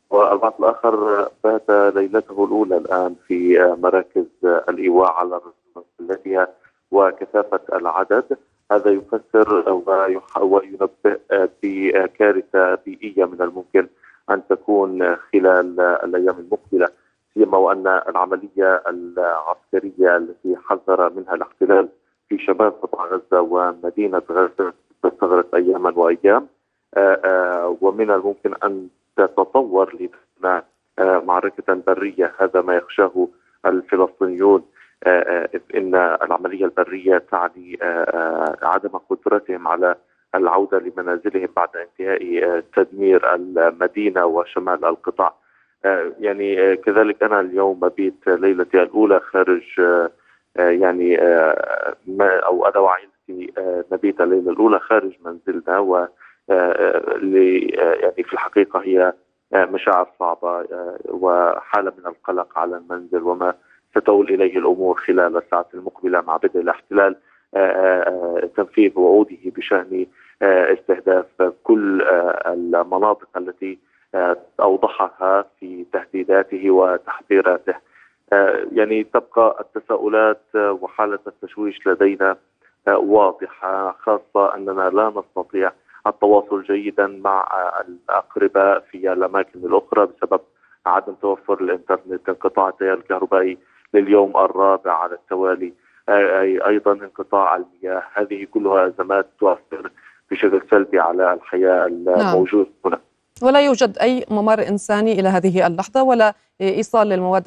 [0.10, 5.42] والبعض الآخر بات ليلته الأولى الآن في مراكز الإيواء على
[5.76, 6.48] مسؤوليتها
[6.92, 8.38] وكثافة العدد.
[8.72, 9.70] هذا يفسر
[10.42, 10.90] وينبه
[11.64, 13.88] بكارثة بيئية من الممكن
[14.32, 16.90] أن تكون خلال الأيام المقبلة.
[17.34, 21.90] سيما وأن العملية العسكرية التي حذر منها الاحتلال
[22.30, 24.74] في شمال قطاع غزة ومدينة غزة
[25.06, 26.48] استغرقت أياما وأيام.
[26.98, 30.62] آه، آه، ومن الممكن أن تتطور لتكون
[31.00, 33.28] آه، معركة برية هذا ما يخشاه
[33.66, 34.64] الفلسطينيون.
[35.56, 37.80] إذ إن العملية البرية تعني
[38.62, 39.96] عدم قدرتهم على
[40.36, 45.34] العودة لمنازلهم بعد انتهاء تدمير المدينة وشمال القطاع.
[46.20, 50.10] يعني آه، كذلك أنا اليوم مبيت ليلتي الأولى خارج آه،
[50.58, 51.18] يعني
[52.08, 53.54] ما أو أنا وعائلتي
[53.92, 56.08] نبيت الليلة الأولى خارج منزلنا و
[56.50, 59.14] يعني في الحقيقة هي
[59.56, 60.66] مشاعر صعبة
[61.06, 63.54] وحالة من القلق على المنزل وما
[63.92, 67.16] ستؤول إليه الأمور خلال الساعات المقبلة مع بدء الاحتلال
[68.56, 70.06] تنفيذ وعوده بشأن
[70.42, 71.26] استهداف
[71.64, 72.02] كل
[72.48, 73.80] المناطق التي
[74.60, 77.76] أوضحها في تهديداته وتحذيراته.
[78.72, 82.38] يعني تبقى التساؤلات وحالة التشويش لدينا
[82.88, 85.72] واضحة خاصة أننا لا نستطيع
[86.08, 87.48] التواصل جيدا مع
[87.88, 90.42] الأقرباء في الأماكن الأخرى بسبب
[90.86, 92.30] عدم توفر الإنترنت.
[92.30, 93.58] انقطاع التيار الكهربائي
[93.94, 95.74] لليوم الرابع على التوالي
[96.10, 98.04] أي أيضا انقطاع المياه.
[98.14, 99.92] هذه كلها أزمات تؤثر
[100.32, 102.94] بشكل سلبي على الحياة الموجودة نعم.
[102.94, 103.02] هنا.
[103.44, 107.44] ولا يوجد أي ممر إنساني إلى هذه اللحظة ولا إيصال للمواد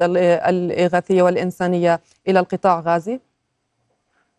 [0.47, 3.19] الإغاثية والإنسانية إلى القطاع غازي؟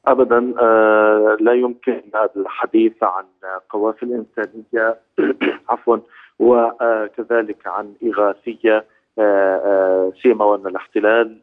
[0.06, 2.02] ابدا آه لا يمكن
[2.36, 3.24] الحديث عن
[3.70, 4.96] قوافل انسانيه
[5.70, 5.96] عفوا
[6.38, 8.84] وكذلك عن إغاثية
[9.18, 11.40] آه آه سيما وأن الاحتلال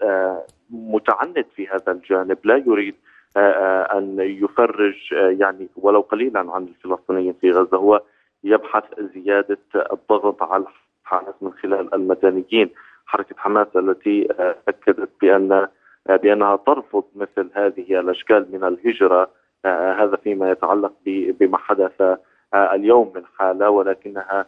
[0.70, 2.96] متعنت في هذا الجانب لا يريد
[3.38, 8.02] أن يفرج يعني ولو قليلا عن الفلسطينيين في غزة هو
[8.44, 10.66] يبحث زيادة الضغط على
[11.04, 12.70] حماس من خلال المدنيين.
[13.06, 14.28] حركة حماس التي
[14.68, 15.68] أكدت بان
[16.10, 19.30] بأنها ترفض مثل هذه الأشكال من الهجرة.
[19.66, 22.18] هذا فيما يتعلق بما حدث
[22.54, 24.46] اليوم من حالة ولكنها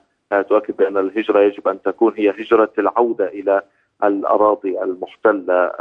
[0.50, 3.62] تؤكد بأن الهجرة يجب أن تكون هي هجرة العودة إلى
[4.04, 5.72] الأراضي المحتلة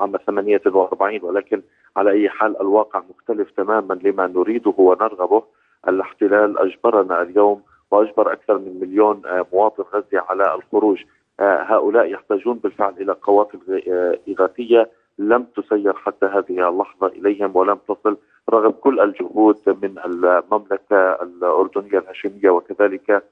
[0.00, 1.62] عام 48 ولكن
[1.96, 5.42] على أي حال الواقع مختلف تماما لما نريده ونرغبه.
[5.88, 9.22] الاحتلال أجبرنا اليوم وأجبر أكثر من مليون
[9.52, 11.04] مواطن غزي على الخروج.
[11.40, 13.82] هؤلاء يحتاجون بالفعل إلى قوافل
[14.28, 14.90] إغاثية.
[15.18, 18.16] لم تسير حتى هذه اللحظة إليهم ولم تصل
[18.50, 23.24] رغم كل الجهود من المملكة الأردنية الهاشمية وكذلك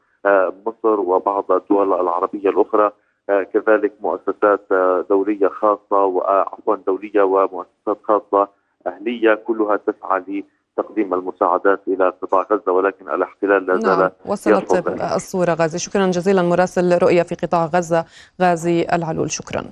[0.66, 2.92] مصر وبعض الدول العربية الأخرى.
[3.28, 4.66] كذلك مؤسسات
[5.10, 8.48] دولية خاصة وعفوا دولية ومؤسسات خاصة
[8.86, 10.20] أهلية كلها تسعى
[10.78, 14.10] لتقديم المساعدات إلى قطاع غزة ولكن الاحتلال لا زال نعم.
[14.26, 14.84] وصلت
[15.16, 15.78] الصورة غازي.
[15.78, 18.04] شكرا جزيلا مراسل رؤيه في قطاع غزة
[18.42, 19.30] غازي العلول.
[19.30, 19.64] شكرا.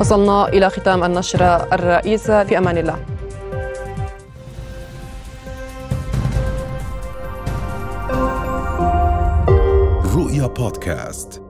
[0.00, 2.98] وصلنا إلى ختام النشره الرئيسه في أمان الله.
[10.16, 11.45] رؤيا بودكاست.